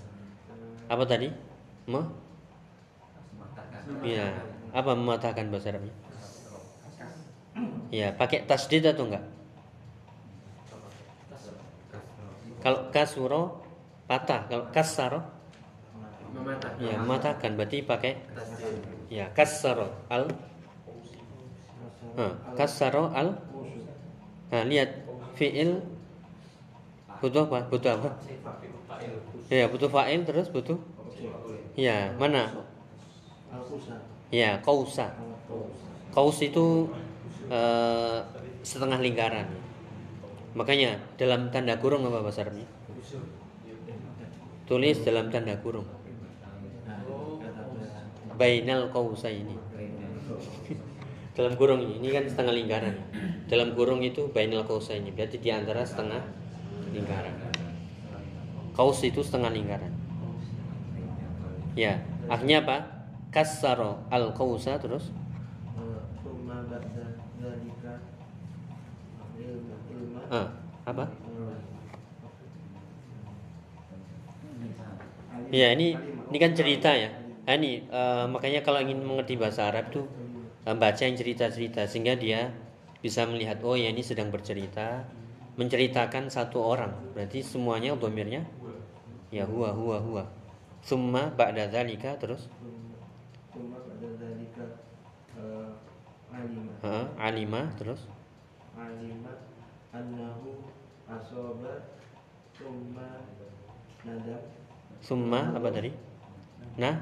Apa 0.89 1.03
tadi? 1.05 1.29
Ma? 1.89 2.01
Ya, 4.05 4.33
apa 4.73 4.93
mematahkan 4.93 5.49
bahasa 5.49 5.73
Arabnya? 5.73 5.93
Ya, 7.91 8.13
pakai 8.15 8.47
tasdid 8.47 8.87
atau 8.87 9.09
enggak? 9.09 9.25
Kalau 12.61 12.93
kasuro 12.93 13.65
patah, 14.05 14.45
kalau 14.45 14.65
kasaro? 14.69 15.19
Mematah 16.31 16.71
ya 16.79 16.95
mematahkan. 16.95 17.57
Berarti 17.57 17.83
pakai 17.83 18.21
ya 19.11 19.27
kasaro 19.35 19.91
al 20.07 20.31
ha, 22.15 22.25
kasaro 22.55 23.11
al 23.11 23.35
nah, 24.51 24.63
lihat 24.67 24.89
fiil 25.37 25.81
butuh 27.21 27.43
apa? 27.47 27.59
Butuh 27.71 27.91
apa? 27.97 28.09
Ya, 29.51 29.67
butuh 29.71 29.89
fa'il 29.91 30.23
terus 30.23 30.47
butuh 30.47 30.77
ya, 31.75 32.13
mana? 32.19 32.51
Ya, 34.31 34.61
kausa. 34.63 35.11
Kaus 36.11 36.37
itu 36.43 36.91
eh, 37.51 38.19
setengah 38.63 38.99
lingkaran. 38.99 39.47
Makanya 40.59 40.91
dalam 41.19 41.41
tanda 41.53 41.75
kurung 41.79 42.03
apa 42.07 42.19
bahasa 42.23 42.43
Arabnya? 42.43 42.67
Tulis 44.67 44.97
dalam 45.05 45.29
tanda 45.33 45.53
kurung. 45.63 45.85
Bainal 48.39 48.89
ini. 49.29 49.70
Dalam 51.31 51.55
kurung 51.55 51.79
ini, 51.79 52.03
ini 52.03 52.09
kan 52.11 52.27
setengah 52.27 52.51
lingkaran. 52.51 52.95
Dalam 53.47 53.71
kurung 53.71 54.03
itu 54.03 54.27
bainal 54.35 54.67
ini. 54.67 55.11
berarti 55.15 55.39
di 55.39 55.49
antara 55.51 55.87
setengah 55.87 56.19
lingkaran. 56.91 57.35
Kaus 58.75 58.99
itu 59.07 59.23
setengah 59.23 59.51
lingkaran. 59.51 59.91
Ya, 61.75 62.03
akhirnya 62.27 62.67
apa? 62.67 62.77
Kasaro 63.31 64.03
al 64.11 64.35
kausa 64.35 64.75
terus 64.75 65.07
ah, 70.27 70.51
apa? 70.83 71.07
Ya 75.51 75.71
ini 75.71 75.95
ini 76.27 76.37
kan 76.39 76.51
cerita 76.51 76.91
ya. 76.91 77.07
Nah, 77.47 77.55
ini 77.55 77.87
eh, 77.87 78.25
makanya 78.27 78.59
kalau 78.67 78.83
ingin 78.83 78.99
mengerti 78.99 79.39
bahasa 79.39 79.71
Arab 79.71 79.91
tuh 79.95 80.07
baca 80.65 81.01
yang 81.01 81.17
cerita-cerita 81.17 81.89
sehingga 81.89 82.13
dia 82.13 82.53
bisa 83.01 83.25
melihat 83.25 83.57
oh 83.65 83.73
ya 83.73 83.89
ini 83.89 84.05
sedang 84.05 84.29
bercerita 84.29 85.09
menceritakan 85.57 86.29
satu 86.29 86.61
orang. 86.61 86.93
Berarti 87.17 87.41
semuanya 87.41 87.97
domirnya 87.97 88.45
ya 89.33 89.43
huwa 89.49 89.73
huwa 89.73 89.97
huwa. 89.97 90.23
Summa 90.81 91.33
ba'da 91.33 91.69
dzalika 91.69 92.17
terus? 92.21 92.45
Summa 93.49 93.77
ba'da 93.81 94.07
dzalika 94.17 94.65
eh, 95.37 95.69
alima. 96.33 96.71
Ha, 96.85 96.97
alima 97.17 97.61
terus? 97.77 98.05
Alima 98.77 99.33
annahu 99.93 100.61
asoba 101.09 101.97
summa 102.53 103.25
nadam. 104.05 104.41
Summa 105.01 105.57
apa 105.57 105.67
tadi? 105.73 105.89
Nah? 106.77 107.01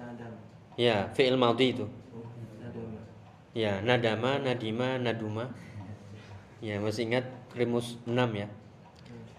Nadam. 0.00 0.32
Ya 0.76 1.08
fi'il 1.16 1.36
madhi 1.36 1.72
itu 1.72 1.88
ya 3.56 3.80
nadama 3.80 4.36
nadima 4.36 5.00
naduma. 5.00 5.48
Ya 6.60 6.76
masih 6.76 7.08
ingat 7.08 7.24
rimus 7.56 7.96
6 8.04 8.28
ya? 8.36 8.48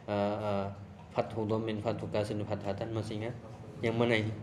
Uh, 0.09 0.37
uh, 0.41 0.67
fathu 1.13 1.45
domin 1.45 1.77
fathu 1.77 2.09
kasin 2.09 2.41
fathatan 2.41 2.89
masih 2.97 3.21
ingat? 3.21 3.35
Yang 3.85 3.95
mana 3.97 4.13
ini? 4.17 4.33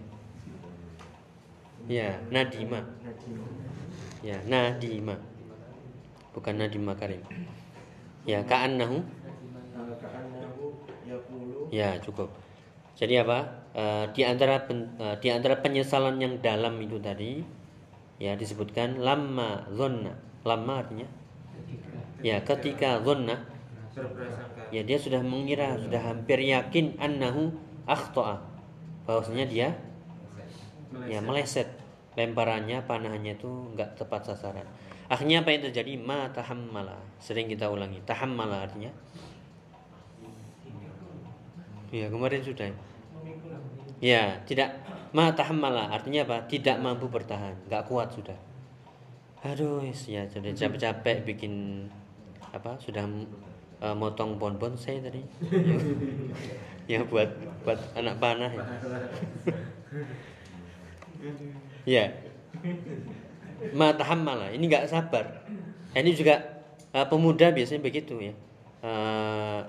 Ya 1.90 2.14
nadima. 2.30 2.86
Nadim 3.02 3.42
ya 4.24 4.38
nadima. 4.46 5.18
Bukan 6.32 6.54
nadima 6.56 6.94
karim. 6.94 7.20
Ya 8.24 8.40
ka'annahu? 8.42 9.04
Ya 11.68 12.00
cukup. 12.00 12.32
Jadi 12.96 13.20
apa? 13.20 13.44
Eh, 13.74 14.04
di 14.16 14.22
antara 14.24 14.64
pen- 14.64 14.96
eh, 14.96 15.18
di 15.20 15.28
antara 15.28 15.60
penyesalan 15.60 16.16
yang 16.22 16.40
dalam 16.40 16.78
itu 16.80 16.96
tadi 17.02 17.42
ya 18.24 18.32
disebutkan 18.40 19.04
lama 19.04 19.68
zonna 19.68 20.16
lama 20.48 20.80
artinya? 20.80 21.04
Ya 22.24 22.40
ketika 22.40 23.04
zonna 23.04 23.44
ya 24.72 24.80
dia 24.80 24.96
sudah 24.96 25.20
mengira 25.20 25.76
sudah 25.76 26.00
hampir 26.00 26.40
yakin 26.40 26.96
annahu 26.96 27.52
akhtoa 27.84 28.40
bahwasanya 29.04 29.44
dia 29.44 29.68
ya 31.04 31.20
meleset. 31.20 31.68
Lemparannya 32.14 32.86
panahnya 32.86 33.34
itu 33.34 33.50
nggak 33.74 33.98
tepat 33.98 34.32
sasaran. 34.32 34.64
Akhirnya 35.10 35.42
apa 35.42 35.50
yang 35.50 35.66
terjadi? 35.66 35.98
Ma 35.98 36.30
tahammala. 36.30 36.96
Sering 37.18 37.50
kita 37.50 37.66
ulangi. 37.66 37.98
Tahammala 38.06 38.64
artinya? 38.70 38.88
Ya 41.90 42.06
kemarin 42.06 42.40
sudah. 42.40 42.70
Ya 43.98 44.38
tidak 44.46 44.78
ma 45.14 45.30
tahammala 45.30 45.94
artinya 45.94 46.26
apa? 46.26 46.50
Tidak 46.50 46.82
mampu 46.82 47.06
bertahan 47.06 47.54
nggak 47.70 47.86
kuat 47.86 48.10
sudah. 48.10 48.34
Aduh 49.46 49.78
ya 49.86 50.26
sudah 50.26 50.50
capek-capek 50.50 51.22
bikin 51.22 51.86
apa 52.50 52.74
sudah 52.82 53.06
eh, 53.78 53.94
motong 53.94 54.36
bon-bon 54.36 54.74
saya 54.74 54.98
tadi. 55.06 55.22
Ya 56.84 57.00
buat 57.00 57.32
buat 57.64 57.80
anak 57.96 58.20
panah 58.20 58.52
ya. 58.52 58.60
Ya. 61.88 62.04
Ma 63.72 63.96
tahammala 63.96 64.52
ini 64.52 64.68
nggak 64.68 64.92
sabar. 64.92 65.48
Ini 65.96 66.10
juga 66.12 66.44
eh, 66.92 67.06
pemuda 67.08 67.54
biasanya 67.56 67.80
begitu 67.80 68.20
ya. 68.20 68.34
Eh, 68.84 69.60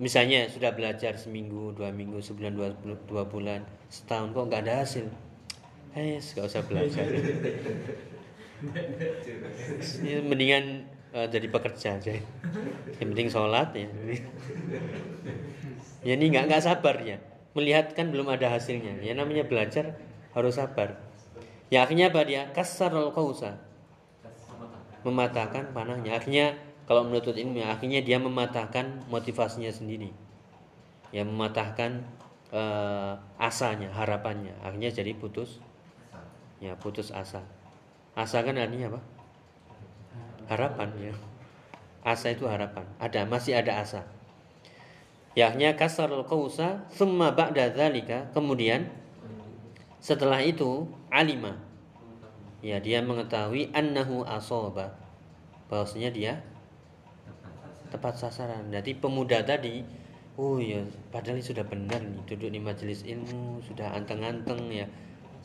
misalnya 0.00 0.48
sudah 0.48 0.72
belajar 0.72 1.20
seminggu 1.20 1.76
dua 1.76 1.92
minggu 1.92 2.24
sebulan 2.24 2.52
dua, 2.56 2.68
dua 3.04 3.24
bulan 3.28 3.60
setahun 3.92 4.32
kok 4.32 4.48
nggak 4.48 4.62
ada 4.64 4.74
hasil? 4.80 5.06
Eh 5.92 6.16
nggak 6.16 6.46
usah 6.48 6.64
belajar. 6.64 7.04
Mendingan 10.24 10.88
eh, 11.12 11.26
jadi 11.28 11.46
pekerja 11.52 12.00
aja. 12.00 12.16
Yang 12.96 13.08
penting 13.12 13.28
sholat 13.28 13.76
ya. 13.76 13.88
Ya 16.00 16.16
ini 16.16 16.32
nggak 16.32 16.48
nggak 16.48 16.64
sabar 16.64 16.96
ya. 17.04 17.20
Melihat 17.52 17.92
kan 17.92 18.08
belum 18.08 18.32
ada 18.32 18.48
hasilnya. 18.48 19.04
Ya 19.04 19.12
namanya 19.12 19.44
belajar 19.44 20.00
harus 20.32 20.56
sabar. 20.56 20.96
Ya 21.68 21.84
akhirnya 21.84 22.08
apa 22.08 22.24
dia? 22.24 22.48
Kasarul 22.56 23.12
kausa 23.12 23.60
mematahkan 25.04 25.72
panahnya. 25.76 26.16
Akhirnya 26.16 26.56
kalau 26.90 27.06
menuntut 27.06 27.38
ilmu 27.38 27.62
ya, 27.62 27.70
akhirnya 27.70 28.02
dia 28.02 28.18
mematahkan 28.18 29.06
motivasinya 29.06 29.70
sendiri. 29.70 30.10
Ya 31.14 31.22
mematahkan 31.22 32.02
eh, 32.50 33.14
asanya 33.38 33.94
harapannya. 33.94 34.58
Akhirnya 34.58 34.90
jadi 34.90 35.14
putus. 35.14 35.62
Ya 36.58 36.74
putus 36.74 37.14
asa. 37.14 37.46
Asa 38.18 38.42
kan 38.42 38.58
artinya 38.58 38.90
apa? 38.90 39.00
Harapan 40.50 40.90
ya. 40.98 41.14
Asa 42.02 42.34
itu 42.34 42.50
harapan. 42.50 42.82
Ada 42.98 43.22
masih 43.22 43.54
ada 43.54 43.86
asa. 43.86 44.02
Yaknya 45.38 45.78
kasarul 45.78 46.26
kausa 46.26 46.90
summa 46.90 47.30
ba'da 47.30 47.70
dzalika. 47.70 48.34
Kemudian 48.34 48.90
setelah 50.02 50.42
itu 50.42 50.90
alima. 51.06 51.54
Ya 52.66 52.82
dia 52.82 52.98
mengetahui 52.98 53.70
annahu 53.78 54.26
asoba. 54.26 54.98
Bahwasanya 55.70 56.10
dia 56.10 56.49
tepat 57.90 58.14
sasaran. 58.16 58.70
Jadi 58.70 58.94
pemuda 58.96 59.42
tadi 59.42 59.82
oh 60.40 60.56
ya 60.56 60.80
padahal 61.12 61.36
ini 61.36 61.44
sudah 61.44 61.66
benar 61.68 62.00
nih 62.00 62.22
duduk 62.24 62.48
di 62.48 62.60
majelis 62.62 63.04
ilmu 63.04 63.60
sudah 63.66 63.92
anteng-anteng 63.92 64.70
ya. 64.70 64.86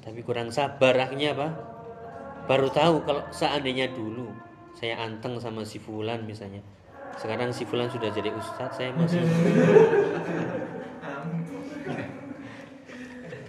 Tapi 0.05 0.21
kurang 0.21 0.53
sabar 0.53 0.93
akhirnya 0.95 1.33
apa? 1.33 1.49
Baru 2.45 2.69
tahu 2.69 3.01
kalau 3.03 3.25
seandainya 3.33 3.89
dulu 3.89 4.29
saya 4.77 5.01
anteng 5.01 5.41
sama 5.41 5.65
si 5.65 5.81
fulan 5.81 6.21
misalnya. 6.23 6.61
Sekarang 7.17 7.49
si 7.49 7.65
fulan 7.65 7.89
sudah 7.89 8.13
jadi 8.13 8.29
ustadz 8.29 8.77
saya 8.77 8.93
masih 8.93 9.25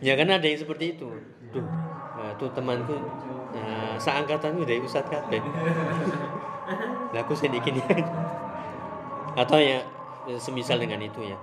ya 0.07 0.17
kan 0.17 0.29
ada 0.33 0.47
yang 0.49 0.57
seperti 0.59 0.97
itu. 0.97 1.13
Tuh 1.53 1.67
nah, 2.17 2.33
tuh 2.41 2.49
temanku 2.57 2.97
nah, 3.53 4.01
seangkatanku 4.01 4.65
dari 4.65 4.81
ustadz 4.81 5.13
kabeh. 5.13 5.45
Lah 7.15 7.23
aku 7.23 7.39
sedikit 7.39 7.79
atau 9.37 9.61
ya 9.61 9.85
semisal 10.41 10.81
dengan 10.81 10.99
itu 11.05 11.23
ya. 11.23 11.39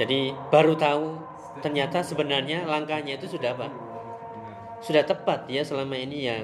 Jadi 0.00 0.34
baru 0.50 0.74
tahu 0.74 1.20
ternyata 1.60 2.00
sebenarnya 2.00 2.64
langkahnya 2.66 3.20
itu 3.20 3.30
sudah 3.30 3.54
apa? 3.54 3.68
Sudah 4.80 5.04
tepat 5.04 5.46
ya 5.46 5.62
selama 5.62 5.94
ini 5.94 6.26
ya 6.26 6.42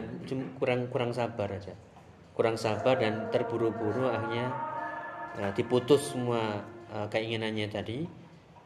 kurang 0.60 0.86
kurang 0.92 1.10
sabar 1.10 1.50
aja. 1.50 1.74
Kurang 2.34 2.58
sabar 2.58 2.98
dan 2.98 3.30
terburu-buru 3.30 4.10
akhirnya 4.10 4.50
ya, 5.38 5.46
diputus 5.54 6.14
semua 6.14 6.62
eh, 6.92 7.06
keinginannya 7.08 7.66
tadi. 7.72 8.06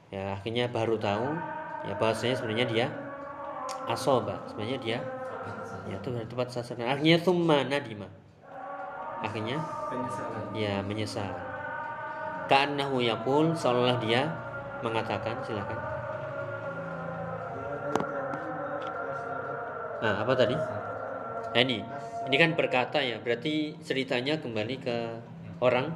Ya 0.09 0.35
akhirnya 0.35 0.73
baru 0.73 0.97
tahu 0.97 1.37
ya 1.85 1.95
bahwasanya 2.01 2.35
sebenarnya 2.35 2.67
dia 2.67 2.87
asoba 3.85 4.41
sebenarnya 4.49 4.81
dia 4.81 4.99
ya 5.89 5.97
itu 6.01 6.09
tepat 6.29 6.49
sasaran. 6.49 6.89
Akhirnya 6.89 7.21
summa 7.21 7.65
nadima. 7.65 8.09
Akhirnya 9.21 9.61
penyesalan. 9.91 10.45
ya 10.55 10.75
menyesal 10.81 11.48
ka'annahu 12.49 13.05
yaqul 13.05 13.53
seolah 13.53 14.01
dia 14.01 14.25
mengatakan 14.81 15.37
silakan. 15.45 15.79
Nah 20.01 20.15
apa 20.25 20.33
tadi? 20.33 20.57
Nah, 20.57 21.61
ini. 21.61 21.85
Ini 22.29 22.37
kan 22.37 22.51
berkata 22.57 23.01
ya 23.01 23.21
berarti 23.21 23.77
ceritanya 23.85 24.41
kembali 24.41 24.77
ke 24.81 24.97
orang. 25.61 25.93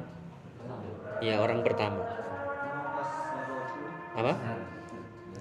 Ya 1.21 1.41
orang 1.41 1.61
pertama. 1.65 2.01
Apa? 4.13 4.33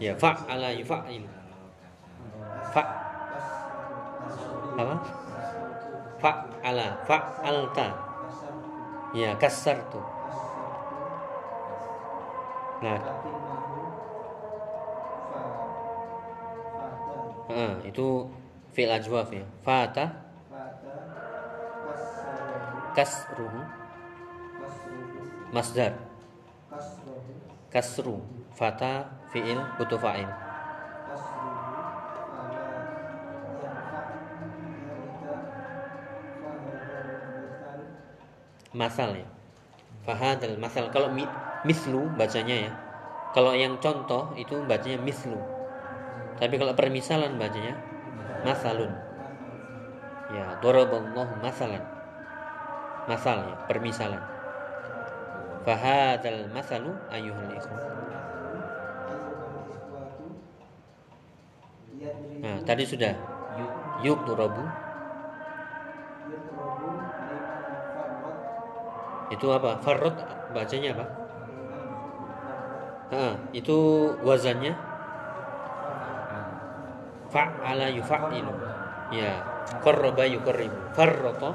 Ya 0.01 0.17
fa'ala 0.17 0.73
yufa'il. 0.73 1.25
Fa. 2.73 2.83
Apa? 4.81 4.97
Fa'ala 6.21 6.89
fa'alta. 7.05 7.89
Ya 9.13 9.37
kasartu 9.37 10.12
nah. 12.83 13.01
Ah, 17.53 17.75
itu 17.85 18.27
fi'il 18.75 18.91
ajwaf 18.91 19.29
ya. 19.31 19.45
Fata. 19.63 20.07
Kasruhu 22.97 23.61
masdar. 25.53 25.93
Kasru. 27.73 28.21
Fata 28.53 29.09
fi'il 29.33 29.61
butuh 29.77 30.01
fa'il. 30.01 30.29
Masal 38.73 39.21
ya. 39.21 39.29
Fahadal 40.09 40.57
masal. 40.57 40.89
Kalau 40.89 41.13
mi, 41.13 41.29
mislu 41.63 42.11
bacanya 42.19 42.69
ya. 42.69 42.73
Kalau 43.33 43.57
yang 43.57 43.81
contoh 43.81 44.35
itu 44.37 44.61
bacanya 44.69 45.01
mislu. 45.01 45.39
Tapi 46.37 46.59
kalau 46.59 46.75
permisalan 46.75 47.39
bacanya 47.39 47.79
masalun. 48.43 48.93
Ya 50.35 50.59
daraballahu 50.61 51.39
masalan. 51.41 51.81
Masal 53.07 53.47
ya 53.47 53.57
permisalan. 53.71 54.23
Fahadal 55.63 56.51
masalu 56.51 56.91
ayuhal 57.09 57.53
ikhwan. 57.55 57.81
Nah 62.43 62.59
tadi 62.67 62.85
sudah. 62.85 63.15
Yuk 64.03 64.27
turabu 64.27 64.67
itu 69.31 69.47
apa? 69.49 69.79
Farrot 69.81 70.17
bacanya 70.53 70.93
apa 70.93 71.22
Ah, 73.13 73.37
itu 73.53 73.77
wazannya? 74.25 74.73
Fa'ala 77.29 77.93
yufa'ilu. 77.93 78.53
Ya 79.13 79.45
qarraba 79.85 80.25
yuqarribu. 80.25 80.81
Farrata. 80.97 81.53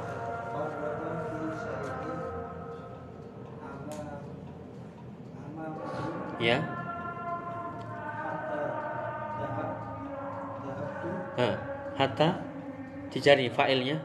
Ya. 6.38 6.62
Ah, 11.42 11.58
hatta 11.98 12.38
dicari 13.10 13.50
fa'ilnya. 13.50 13.98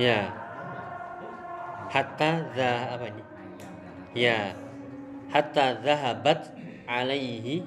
Ya 0.00 0.39
hatta 1.90 2.30
za 2.54 2.94
apa 2.94 3.04
ini? 3.10 3.22
Ya. 4.14 4.54
Hatta 5.30 5.82
zahabat 5.82 6.54
alaihi. 6.86 7.66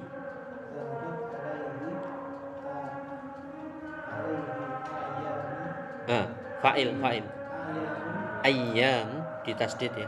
Ah 6.07 6.27
fa'il 6.63 6.91
fa'il. 6.99 7.25
Ayyam 8.43 9.23
ditasdid 9.43 9.91
ya. 9.95 10.07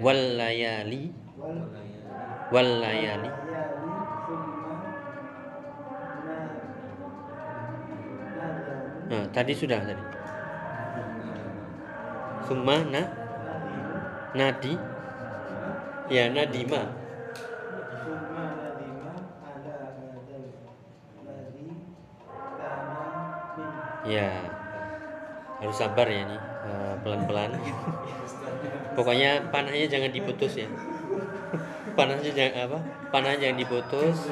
Wal 0.00 0.36
layali. 0.36 1.12
Wal 2.52 2.68
nah, 9.06 9.24
tadi 9.30 9.52
sudah 9.54 9.80
tadi. 9.82 10.04
Summa 12.46 12.82
na 12.86 13.02
nadi. 14.34 14.74
Ya 16.06 16.30
nadima. 16.30 16.86
Ya 24.06 24.30
harus 25.58 25.82
sabar 25.82 26.06
ya 26.06 26.22
nih 26.22 26.40
eh, 26.40 26.94
pelan-pelan. 27.02 27.58
Pokoknya 28.96 29.50
panahnya 29.50 29.90
jangan 29.90 30.14
diputus 30.14 30.62
ya. 30.62 30.70
Panahnya 31.98 32.30
jangan 32.30 32.54
apa? 32.70 32.78
Panahnya 33.10 33.50
jangan 33.50 33.58
diputus 33.58 34.30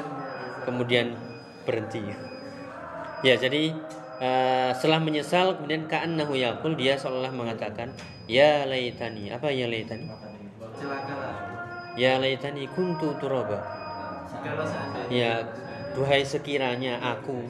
kemudian 0.63 1.11
berhenti. 1.67 2.15
Ya 3.25 3.35
jadi 3.35 3.75
eh, 4.19 4.71
setelah 4.75 4.99
menyesal 5.03 5.59
kemudian 5.59 5.87
ka'annahu 5.89 6.35
yaqul 6.35 6.75
dia 6.75 6.95
seolah 6.95 7.31
mengatakan 7.31 7.91
ya 8.29 8.63
laitani. 8.63 9.31
Apa 9.31 9.51
ya 9.51 9.67
laitani? 9.67 10.07
Ya 11.95 12.19
laitani 12.19 12.67
kuntu 12.71 13.15
turaba. 13.19 13.59
Seandainya 14.27 15.07
ya 15.11 15.31
duhai 15.95 16.23
sekiranya 16.27 16.99
aku 16.99 17.45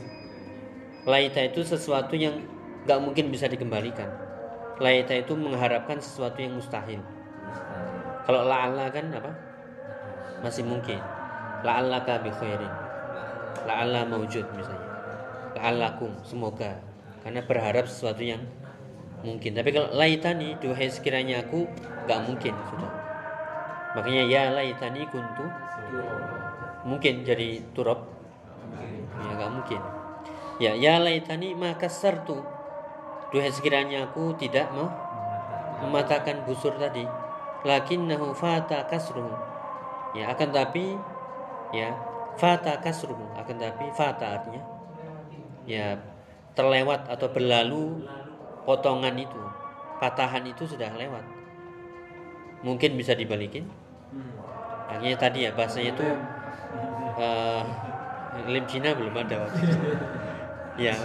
laita 1.06 1.42
itu 1.46 1.62
sesuatu 1.66 2.14
yang 2.18 2.42
nggak 2.86 3.00
mungkin 3.02 3.30
bisa 3.30 3.50
dikembalikan. 3.50 4.10
Laita 4.82 5.16
itu 5.16 5.34
mengharapkan 5.38 6.02
sesuatu 6.02 6.42
yang 6.42 6.58
mustahil. 6.58 7.00
Kalau 8.26 8.42
la'alla 8.44 8.90
kan 8.90 9.08
apa? 9.14 9.32
Masih 10.42 10.66
mungkin. 10.66 11.00
La'allaka 11.64 12.20
bi 12.26 12.30
khairin. 12.34 12.74
La'alla. 13.64 14.04
Maujud 14.06 14.44
misalnya 14.52 14.95
la'allakum 15.56 16.12
semoga. 16.28 16.84
Karena 17.24 17.42
berharap 17.42 17.90
sesuatu 17.90 18.22
yang 18.22 18.44
mungkin. 19.26 19.58
Tapi 19.58 19.74
kalau 19.74 19.90
laitani 19.96 20.60
duhai 20.62 20.92
sekiranya 20.92 21.48
aku 21.48 21.66
nggak 22.06 22.20
mungkin 22.30 22.54
sudah. 22.70 22.92
Makanya 23.98 24.24
ya 24.28 24.42
laitani 24.54 25.08
kuntu 25.10 25.48
mungkin 26.86 27.26
jadi 27.26 27.64
turab. 27.74 28.06
Ya 29.18 29.30
nggak 29.40 29.52
mungkin. 29.56 29.82
Ya 30.62 30.72
ya 30.78 31.02
laitani 31.02 31.56
maka 31.58 31.90
sertu. 31.90 32.44
Duhai 33.34 33.50
sekiranya 33.50 34.12
aku 34.12 34.38
tidak 34.38 34.70
mau 34.76 34.92
mematahkan 35.82 36.46
busur 36.46 36.78
tadi. 36.78 37.08
Lakinnahu 37.66 38.38
fata 38.38 38.86
kasruhu. 38.86 39.34
Ya 40.14 40.30
akan 40.30 40.54
tapi 40.54 40.94
ya 41.74 41.98
fata 42.38 42.78
kasruhu. 42.78 43.26
Akan 43.34 43.58
tapi 43.58 43.90
fata 43.98 44.38
artinya 44.38 44.75
ya 45.66 45.98
terlewat 46.56 47.12
atau 47.12 47.28
berlalu 47.30 48.06
potongan 48.64 49.14
itu 49.20 49.42
patahan 50.00 50.46
itu 50.48 50.66
sudah 50.66 50.90
lewat. 50.96 51.26
Mungkin 52.64 52.98
bisa 52.98 53.14
dibalikin. 53.14 53.70
Akhirnya 54.90 55.18
tadi 55.18 55.46
ya 55.46 55.52
bahasanya 55.54 55.92
itu 55.94 56.08
eh 57.20 57.64
lim 58.48 58.66
Cina 58.70 58.96
belum 58.96 59.14
ada 59.14 59.46
waktu 59.46 59.60
itu. 59.62 59.80
ya. 60.90 60.96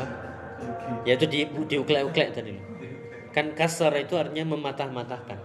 Ya 1.09 1.13
itu 1.17 1.27
di 1.27 1.49
diuklek-uklek 1.49 2.37
tadi 2.37 2.53
kan 3.31 3.55
kasar 3.55 3.95
itu 3.95 4.19
artinya 4.19 4.55
mematah-matahkan. 4.55 5.39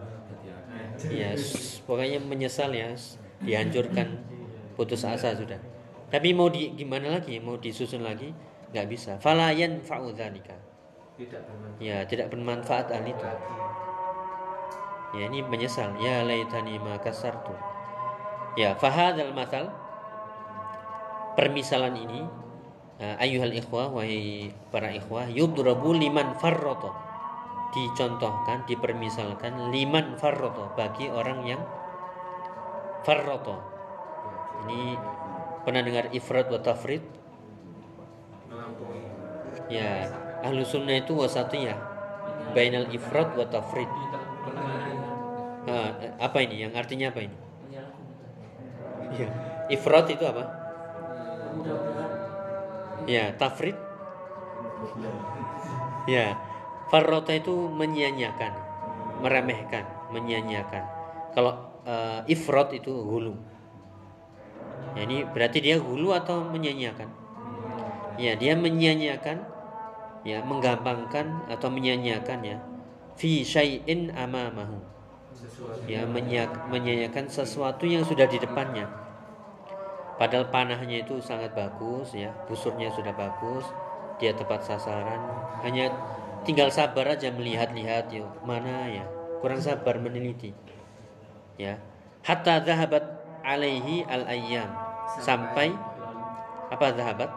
Ya 1.11 1.37
pokoknya 1.85 2.17
menyesal 2.23 2.73
ya 2.73 2.91
dihancurkan 3.45 4.19
putus 4.73 5.05
asa 5.05 5.37
sudah. 5.37 5.59
Tapi 6.09 6.33
mau 6.33 6.49
di 6.49 6.73
gimana 6.73 7.19
lagi? 7.19 7.37
Mau 7.37 7.57
disusun 7.61 8.01
lagi 8.01 8.33
nggak 8.75 8.87
bisa. 8.91 9.15
Falayan 9.23 9.79
fa'udzalika 9.79 10.75
tidak 11.15 11.47
bermanfaat. 11.47 11.79
Ya 11.79 11.97
tidak 12.03 12.27
bermanfaat 12.27 12.87
hal 12.91 13.05
itu. 13.07 13.25
Ya 15.15 15.23
ini 15.31 15.39
menyesal. 15.47 15.95
Ya 16.03 16.27
laitani 16.27 16.75
ma 16.75 16.99
kasartu. 16.99 17.55
Ya 18.59 18.75
fahadal 18.75 19.31
masal 19.31 19.71
permisalan 21.39 21.95
ini 21.95 22.23
uh, 22.99 23.15
ayuhal 23.19 23.55
ikhwah 23.55 23.91
wahai 23.91 24.51
para 24.71 24.91
ikhwah 24.91 25.27
yudrabu 25.27 25.91
liman 25.91 26.35
farroto 26.39 26.95
dicontohkan 27.75 28.63
dipermisalkan 28.63 29.71
liman 29.75 30.15
farroto 30.15 30.71
bagi 30.79 31.11
orang 31.11 31.43
yang 31.43 31.59
farroto 33.03 33.59
ini 34.63 34.95
pernah 35.67 35.83
dengar 35.83 36.07
ifrat 36.15 36.47
wa 36.47 36.63
tafrid 36.63 37.03
ya 39.71 40.05
ahlu 40.45 40.61
sunnah 40.61 41.01
itu 41.01 41.17
wasatiyah 41.17 41.77
bainal 42.53 42.87
ifrat 42.93 43.33
wa 43.33 43.45
tafrid. 43.49 43.89
Ah, 45.65 45.97
apa 46.21 46.37
ini? 46.45 46.61
Yang 46.61 46.73
artinya 46.77 47.09
apa 47.09 47.25
ini? 47.25 47.37
Ya 49.17 49.27
ifrat 49.73 50.05
itu 50.13 50.23
apa? 50.23 50.43
Ya 53.09 53.33
tafrid. 53.35 53.77
Ya 56.05 56.37
farrota 56.93 57.33
itu 57.33 57.65
menyia-nyiakan 57.73 58.53
meremehkan 59.25 59.89
menyia-nyiakan 60.13 60.85
kalau 61.33 61.57
eh, 61.81 62.21
ifrat 62.29 62.69
itu 62.77 62.93
hulu. 62.93 63.33
Ya, 64.95 65.03
ini 65.03 65.27
berarti 65.27 65.59
dia 65.59 65.75
hulu 65.75 66.15
atau 66.15 66.45
menyia-nyiakan 66.45 67.25
ya 68.15 68.33
dia 68.39 68.55
menyia-nyiakan 68.55 69.54
ya 70.25 70.41
menggampangkan 70.41 71.45
atau 71.47 71.69
menyia-nyiakan 71.69 72.39
ya. 72.41 72.57
Fi 73.15 73.45
syai'in 73.45 74.11
amamahu. 74.11 74.81
Ya 75.85 76.03
menyia-nyiakan 76.09 77.29
sesuatu 77.29 77.85
yang 77.85 78.01
sudah 78.01 78.25
di 78.25 78.41
depannya. 78.41 78.89
Padahal 80.17 80.49
panahnya 80.49 81.05
itu 81.05 81.21
sangat 81.21 81.53
bagus 81.53 82.17
ya. 82.17 82.33
Busurnya 82.49 82.89
sudah 82.91 83.13
bagus 83.13 83.63
dia 84.17 84.33
tepat 84.33 84.65
sasaran. 84.65 85.21
Hanya 85.61 85.91
tinggal 86.47 86.71
sabar 86.73 87.13
aja 87.13 87.29
melihat-lihat 87.29 88.09
ya 88.09 88.25
mana 88.41 88.89
ya. 88.89 89.05
Kurang 89.39 89.61
sabar 89.61 90.01
meneliti 90.01 90.55
ya. 91.59 91.77
Hatta 92.25 92.63
zahabat 92.65 93.03
alaihi 93.45 94.01
al 94.09 94.25
ayyam 94.25 94.71
sampai 95.21 95.69
apa 96.73 96.95
zahabat? 96.97 97.29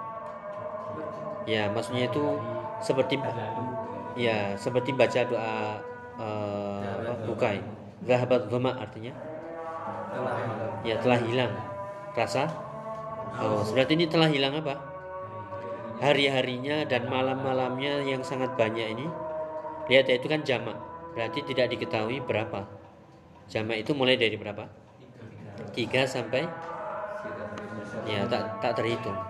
Ya 1.45 1.69
maksudnya 1.69 2.09
itu 2.09 2.25
seperti 2.79 3.19
ya 4.19 4.55
seperti 4.59 4.95
baca 4.95 5.21
doa 5.27 5.55
apa, 6.19 7.13
bukai. 7.27 7.59
Zahabat 8.07 8.47
dhama 8.47 8.79
artinya? 8.79 9.11
Ya 10.87 10.99
telah 11.03 11.19
hilang. 11.23 11.53
Rasa? 12.15 12.51
Oh 13.39 13.63
berarti 13.71 13.95
ini 13.99 14.07
telah 14.11 14.31
hilang 14.31 14.59
apa? 14.59 14.79
Hari-harinya 15.99 16.87
dan 16.87 17.11
malam-malamnya 17.11 18.07
yang 18.07 18.23
sangat 18.23 18.55
banyak 18.55 18.95
ini. 18.99 19.07
Lihat 19.91 20.07
ya 20.07 20.15
itu 20.19 20.27
kan 20.31 20.47
jamak. 20.47 20.79
Berarti 21.15 21.43
tidak 21.43 21.75
diketahui 21.75 22.23
berapa. 22.23 22.67
Jamak 23.51 23.83
itu 23.83 23.95
mulai 23.95 24.15
dari 24.15 24.39
berapa? 24.39 24.71
Tiga. 25.75 26.07
Sampai? 26.07 26.47
Ya 28.07 28.25
tak 28.31 28.63
tak 28.63 28.79
terhitung 28.79 29.28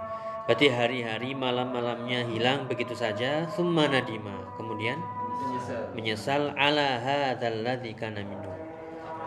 berarti 0.49 0.73
hari-hari 0.73 1.37
malam-malamnya 1.37 2.25
hilang 2.25 2.65
begitu 2.65 2.97
saja. 2.97 3.45
Summa 3.53 3.85
nadima. 3.85 4.33
Kemudian? 4.57 4.97
Menyesal. 5.45 5.83
Menyesal 5.93 6.43
ala 6.57 6.89
hadzal 7.05 7.61
ladzi 7.61 7.93
kana 7.93 8.25
minhu 8.25 8.49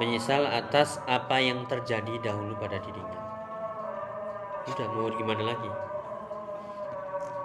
menyesal 0.02 0.50
atas 0.50 0.98
apa 1.06 1.38
yang 1.38 1.62
terjadi 1.70 2.18
dahulu 2.26 2.58
pada 2.58 2.82
dirinya. 2.82 3.22
Sudah 4.66 4.90
mau 4.90 5.14
gimana 5.14 5.54
lagi? 5.54 5.72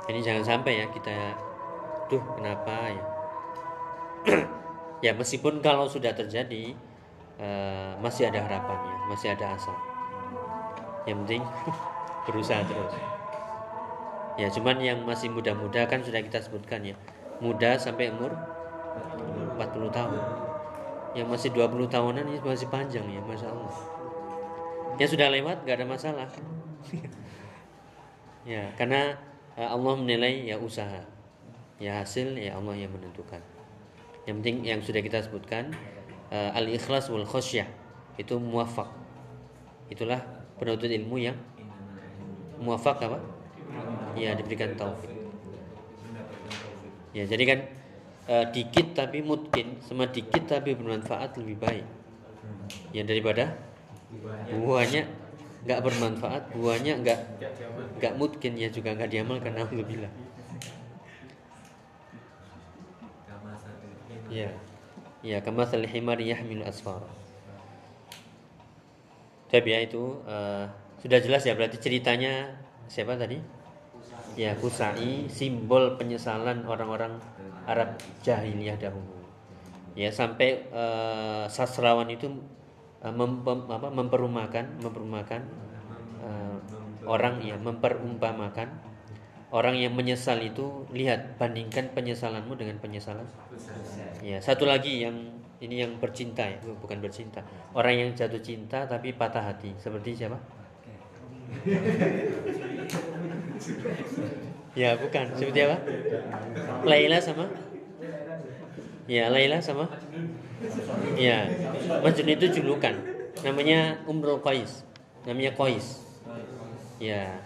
Ini 0.08 0.20
jangan 0.24 0.56
sampai 0.56 0.80
ya 0.80 0.86
kita 0.88 1.36
duh 2.08 2.24
kenapa 2.40 2.74
ya? 2.88 3.04
Ya 5.04 5.12
meskipun 5.12 5.60
kalau 5.60 5.84
sudah 5.84 6.16
terjadi 6.16 6.72
eh, 7.36 7.92
masih 8.00 8.32
ada 8.32 8.40
harapannya 8.40 9.12
masih 9.12 9.36
ada 9.36 9.52
asa. 9.52 9.76
Yang 11.04 11.16
penting 11.28 11.42
berusaha 12.24 12.64
terus 12.64 12.96
ya 14.36 14.48
cuman 14.52 14.76
yang 14.80 15.00
masih 15.04 15.32
muda-muda 15.32 15.88
kan 15.88 16.00
sudah 16.04 16.20
kita 16.20 16.40
sebutkan 16.40 16.84
ya. 16.84 16.96
Muda 17.40 17.76
sampai 17.76 18.12
umur 18.12 18.32
40 19.56 19.92
tahun. 19.92 20.22
Yang 21.16 21.28
masih 21.32 21.48
20 21.56 21.88
tahunan 21.88 22.24
ini 22.28 22.38
masih 22.40 22.68
panjang 22.68 23.04
ya 23.08 23.20
Masya 23.24 23.48
Allah. 23.48 23.76
Yang 24.96 25.16
sudah 25.16 25.28
lewat 25.32 25.56
gak 25.64 25.76
ada 25.82 25.86
masalah. 25.88 26.28
Ya 28.46 28.70
karena 28.78 29.18
eh, 29.58 29.66
Allah 29.66 29.98
menilai 29.98 30.46
ya 30.46 30.54
usaha. 30.54 31.02
Ya 31.82 31.98
hasil 31.98 32.38
ya 32.38 32.54
Allah 32.54 32.78
yang 32.78 32.94
menentukan. 32.94 33.42
Yang 34.22 34.34
penting 34.38 34.56
yang 34.62 34.78
sudah 34.78 35.02
kita 35.02 35.18
sebutkan 35.18 35.74
al 36.30 36.66
ikhlas 36.70 37.10
wal 37.10 37.26
khosyah 37.26 37.66
itu 38.18 38.34
muafak 38.40 38.88
itulah 39.92 40.18
penuntut 40.58 40.90
ilmu 40.90 41.20
yang 41.20 41.36
muafak 42.58 42.98
apa 43.06 43.20
ya 44.16 44.32
diberikan 44.32 44.72
taufik. 44.74 45.12
Ya 47.12 47.24
jadi 47.24 47.44
kan 47.48 47.58
eh, 48.28 48.44
dikit 48.52 48.96
tapi 48.96 49.20
mungkin 49.20 49.80
sama 49.84 50.08
dikit 50.08 50.48
tapi 50.48 50.72
bermanfaat 50.76 51.36
lebih 51.40 51.56
baik. 51.60 51.86
Ya 52.96 53.04
daripada 53.04 53.52
buahnya 54.48 55.04
nggak 55.66 55.80
bermanfaat 55.82 56.42
buahnya 56.54 56.92
nggak 57.02 57.20
nggak 57.98 58.14
mungkin 58.20 58.52
ya 58.56 58.68
juga 58.72 58.94
nggak 58.96 59.10
diamalkan 59.12 59.52
alhamdulillah. 59.56 60.12
Ya 64.28 64.50
ya 65.24 65.38
kama 65.40 65.64
himar 65.88 66.18
yahmilu 66.20 66.64
asfar. 66.66 67.00
Tapi 69.46 69.68
ya 69.72 69.78
itu 69.84 70.20
eh, 70.26 70.64
sudah 71.00 71.18
jelas 71.22 71.42
ya 71.46 71.54
berarti 71.54 71.78
ceritanya 71.78 72.50
siapa 72.90 73.14
tadi 73.16 73.55
ya 74.36 74.52
Kusai 74.60 75.26
simbol 75.32 75.96
penyesalan 75.96 76.62
orang-orang 76.68 77.16
Arab 77.64 77.96
jahiliyah 78.20 78.76
dahulu. 78.76 79.16
Ya 79.96 80.12
sampai 80.12 80.68
eh, 80.68 81.44
sastrawan 81.48 82.06
itu 82.12 82.28
eh, 83.00 83.10
mem- 83.10 83.42
apa, 83.42 83.88
memperumakan 83.88 84.76
memperumakan 84.84 85.40
eh, 86.20 86.56
orang 87.08 87.40
ya 87.40 87.56
memperumpamakan 87.56 88.68
orang 89.50 89.80
yang 89.80 89.96
menyesal 89.96 90.36
itu 90.44 90.84
lihat 90.92 91.40
bandingkan 91.40 91.90
penyesalanmu 91.96 92.54
dengan 92.60 92.76
penyesalan. 92.76 93.24
Ya 94.20 94.38
satu 94.38 94.68
lagi 94.68 95.00
yang 95.00 95.16
ini 95.64 95.80
yang 95.80 95.96
bercinta 95.96 96.44
ya 96.44 96.60
bukan 96.60 97.00
bercinta. 97.00 97.40
Orang 97.72 97.96
yang 97.96 98.10
jatuh 98.12 98.44
cinta 98.44 98.84
tapi 98.84 99.16
patah 99.16 99.48
hati 99.48 99.72
seperti 99.80 100.12
siapa 100.12 100.36
ya 104.80 104.96
bukan. 104.98 105.24
Seperti 105.34 105.60
apa? 105.66 105.76
Laila 106.84 107.18
sama? 107.18 107.46
Ya 109.06 109.30
Laila 109.30 109.58
sama? 109.62 109.86
Ya. 111.14 111.50
Majnun 112.02 112.34
itu 112.34 112.46
julukan. 112.60 112.94
Namanya 113.44 114.02
Umrul 114.08 114.42
Qais. 114.42 114.82
Namanya 115.28 115.54
Qais. 115.54 116.02
Ya. 116.98 117.38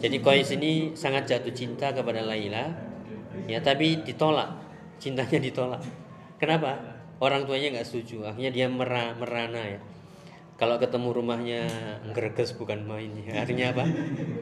Jadi 0.00 0.22
Qais 0.24 0.48
ini 0.54 0.96
sangat 0.96 1.28
jatuh 1.28 1.52
cinta 1.52 1.92
kepada 1.92 2.24
Laila. 2.24 2.72
Ya 3.44 3.60
tapi 3.60 4.00
ditolak. 4.04 4.56
Cintanya 4.98 5.38
ditolak. 5.38 5.82
Kenapa? 6.40 7.00
Orang 7.18 7.44
tuanya 7.44 7.74
nggak 7.74 7.86
setuju. 7.86 8.30
Akhirnya 8.30 8.54
dia 8.54 8.66
mera, 8.70 9.10
merana 9.18 9.58
ya 9.58 9.80
kalau 10.58 10.76
ketemu 10.82 11.08
rumahnya 11.14 11.60
greges 12.10 12.52
bukan 12.58 12.82
main. 12.82 13.14
Ya. 13.14 13.46
artinya 13.46 13.70
apa? 13.70 13.84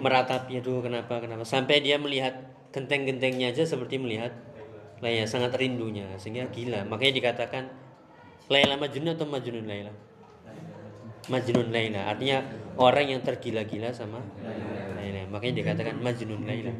Meratapi 0.00 0.58
aduh 0.58 0.80
kenapa 0.80 1.20
kenapa? 1.20 1.44
Sampai 1.44 1.84
dia 1.84 2.00
melihat 2.00 2.32
genteng-gentengnya 2.72 3.52
aja 3.52 3.68
seperti 3.68 4.00
melihat 4.00 4.32
Laila 5.04 5.28
sangat 5.28 5.52
rindunya 5.60 6.08
sehingga 6.16 6.48
gila. 6.48 6.88
Makanya 6.88 7.12
dikatakan 7.20 7.68
Laila 8.48 8.80
Majnun 8.80 9.12
atau 9.12 9.28
Majnun 9.28 9.68
Laila? 9.68 9.92
Majnun 11.28 11.68
Laila. 11.68 12.08
Artinya 12.08 12.40
orang 12.80 13.12
yang 13.12 13.20
tergila-gila 13.20 13.92
sama 13.92 14.24
Laila. 14.96 15.28
Makanya 15.28 15.54
dikatakan 15.60 16.00
Majnun 16.00 16.48
Laila. 16.48 16.72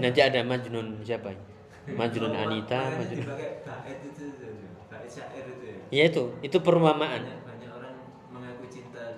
Nanti 0.00 0.20
ada 0.24 0.40
Majnun 0.40 1.04
siapa? 1.04 1.50
Majnun 1.88 2.34
Anita 2.36 2.80
Majnun 2.92 3.24
itu, 3.24 4.24
itu 4.28 5.64
ya. 5.64 5.76
ya 5.90 6.02
itu 6.12 6.24
itu 6.44 6.56
perumpamaan 6.60 7.24
Banyak, 7.24 7.40
banyak 7.42 7.70
orang 7.72 7.94
mengaku 8.30 8.64
cinta 8.70 9.16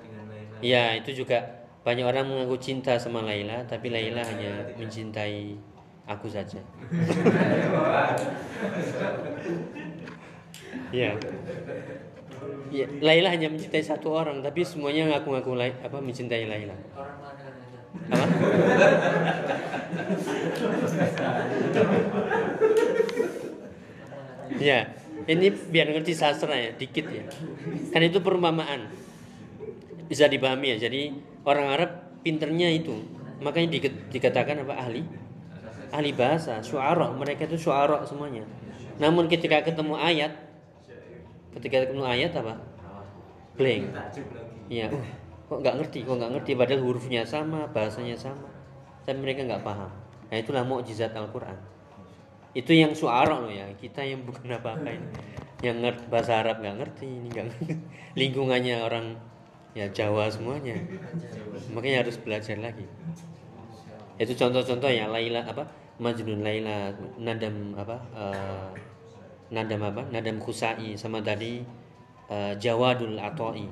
ya 0.63 0.95
itu 0.97 1.25
juga 1.25 1.43
banyak 1.83 2.07
orang 2.07 2.25
mengaku 2.31 2.57
cinta 2.63 2.95
sama 2.97 3.27
Laila 3.27 3.67
tapi 3.67 3.91
Laila 3.91 4.23
hanya 4.23 4.63
mencintai 4.79 5.59
aku 6.07 6.31
saja 6.31 6.63
ya 10.95 11.13
Ya, 12.73 12.89
Laila 13.05 13.29
hanya 13.29 13.53
mencintai 13.53 13.85
satu 13.85 14.17
orang, 14.17 14.41
tapi 14.41 14.65
semuanya 14.65 15.05
ngaku-ngaku 15.13 15.53
Lai- 15.61 15.77
apa 15.85 16.01
mencintai 16.01 16.49
Laila. 16.49 16.73
Apa? 18.09 18.25
ya, 24.57 24.89
ini 25.29 25.47
biar 25.53 25.87
ngerti 25.93 26.13
sastra 26.17 26.57
ya, 26.57 26.71
dikit 26.75 27.07
ya. 27.13 27.25
Kan 27.93 28.03
itu 28.03 28.19
perumpamaan. 28.25 29.02
Bisa 30.13 30.29
dipahami 30.29 30.77
ya. 30.77 30.93
Jadi 30.93 31.17
orang 31.49 31.73
Arab 31.73 31.91
pinternya 32.21 32.69
itu. 32.69 32.93
Makanya 33.41 33.73
di- 33.73 34.05
dikatakan 34.13 34.61
apa 34.61 34.77
ahli? 34.77 35.01
Ahli 35.89 36.13
bahasa, 36.13 36.61
syuara. 36.61 37.09
Mereka 37.17 37.49
itu 37.49 37.57
syuara 37.57 38.05
semuanya. 38.05 38.45
Namun 39.01 39.25
ketika 39.33 39.65
ketemu 39.65 39.97
ayat, 39.97 40.37
ketika 41.57 41.89
ketemu 41.89 42.05
ayat 42.05 42.37
apa? 42.37 42.61
Blank. 43.57 43.85
Iya, 44.69 44.89
uh, 44.89 45.05
kok 45.49 45.59
nggak 45.61 45.75
ngerti, 45.81 45.99
kok 46.05 46.17
nggak 46.17 46.33
ngerti 46.39 46.51
padahal 46.57 46.81
hurufnya 46.85 47.25
sama, 47.25 47.69
bahasanya 47.73 48.17
sama. 48.17 48.49
Tapi 49.05 49.17
mereka 49.21 49.45
nggak 49.45 49.65
paham. 49.65 49.91
Nah 50.33 50.37
itulah 50.37 50.65
mukjizat 50.65 51.13
Al-Quran. 51.13 51.57
Itu 52.53 52.73
yang 52.73 52.93
suara 52.93 53.37
loh 53.37 53.53
ya, 53.53 53.69
kita 53.77 54.05
yang 54.05 54.25
bukan 54.29 54.49
apa-apa 54.49 54.89
ini. 54.93 55.09
Yang 55.61 55.77
ngerti 55.85 56.05
bahasa 56.09 56.41
Arab 56.41 56.61
nggak 56.61 56.77
ngerti, 56.81 57.07
ini 57.09 57.29
nggak. 57.33 57.47
Lingkungannya 58.21 58.77
orang 58.81 59.17
ya 59.73 59.87
Jawa 59.89 60.29
semuanya. 60.29 60.77
Makanya 61.73 62.05
harus 62.05 62.17
belajar 62.21 62.57
lagi. 62.61 62.85
Itu 64.21 64.33
contoh-contoh 64.37 64.91
ya 64.93 65.09
Laila 65.09 65.43
apa? 65.49 65.65
Majnun 66.01 66.41
Laila, 66.45 66.93
Nadam 67.21 67.73
apa? 67.77 67.97
eh, 68.17 68.69
Nadam 69.53 69.81
apa? 69.85 70.03
Nadam 70.13 70.37
Khusai 70.41 70.97
sama 70.97 71.21
tadi 71.25 71.65
eh, 72.29 72.53
Jawadul 72.61 73.17
Atoi. 73.21 73.69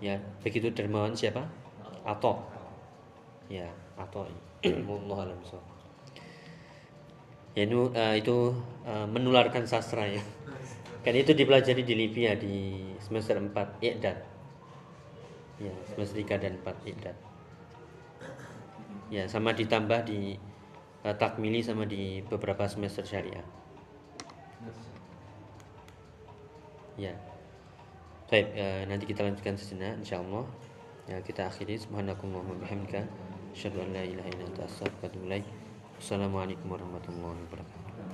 Ya, 0.00 0.20
begitu 0.44 0.68
dermawan 0.76 1.16
siapa? 1.16 1.40
Ato. 2.04 2.36
Ya, 3.48 3.68
Atoi. 3.96 4.32
Wallahu 4.88 5.20
a'lam. 5.24 5.38
Ya 7.56 7.64
itu, 7.64 7.80
eh, 7.96 8.14
itu 8.20 8.36
eh, 8.84 9.06
menularkan 9.08 9.64
sastra 9.64 10.04
ya. 10.04 10.20
Kan 11.00 11.14
itu 11.16 11.32
dipelajari 11.32 11.80
di 11.86 11.94
Libya 11.96 12.36
di 12.36 12.84
semester 13.00 13.40
4 13.40 13.80
Iqdad. 13.80 14.35
Ya, 15.56 15.72
3 15.96 16.36
dan 16.36 16.60
4 16.60 16.84
Iqdad. 16.84 17.16
Ya, 19.08 19.24
sama 19.30 19.56
ditambah 19.56 20.04
di 20.04 20.36
eh, 21.06 21.16
takmili 21.16 21.64
sama 21.64 21.88
di 21.88 22.20
beberapa 22.26 22.66
semester 22.68 23.06
syariah. 23.06 23.46
Ya. 27.00 27.12
Baik, 28.26 28.52
eh, 28.58 28.82
nanti 28.90 29.04
kita 29.06 29.22
lanjutkan 29.22 29.54
sejenak 29.56 30.02
insyaallah. 30.02 30.44
Ya, 31.06 31.22
kita 31.22 31.46
akhiri 31.46 31.78
subhanakallahumma 31.78 32.58
bihamdika 32.58 33.06
asyhadu 33.54 33.80
an 33.86 33.94
la 33.94 34.02
ilaha 34.02 34.28
illa 34.32 34.44
anta 34.50 34.66
astaghfiruka 34.66 35.14
wa. 35.22 35.38
Wassalamualaikum 35.96 36.66
warahmatullahi 36.68 37.40
wabarakatuh. 37.46 37.75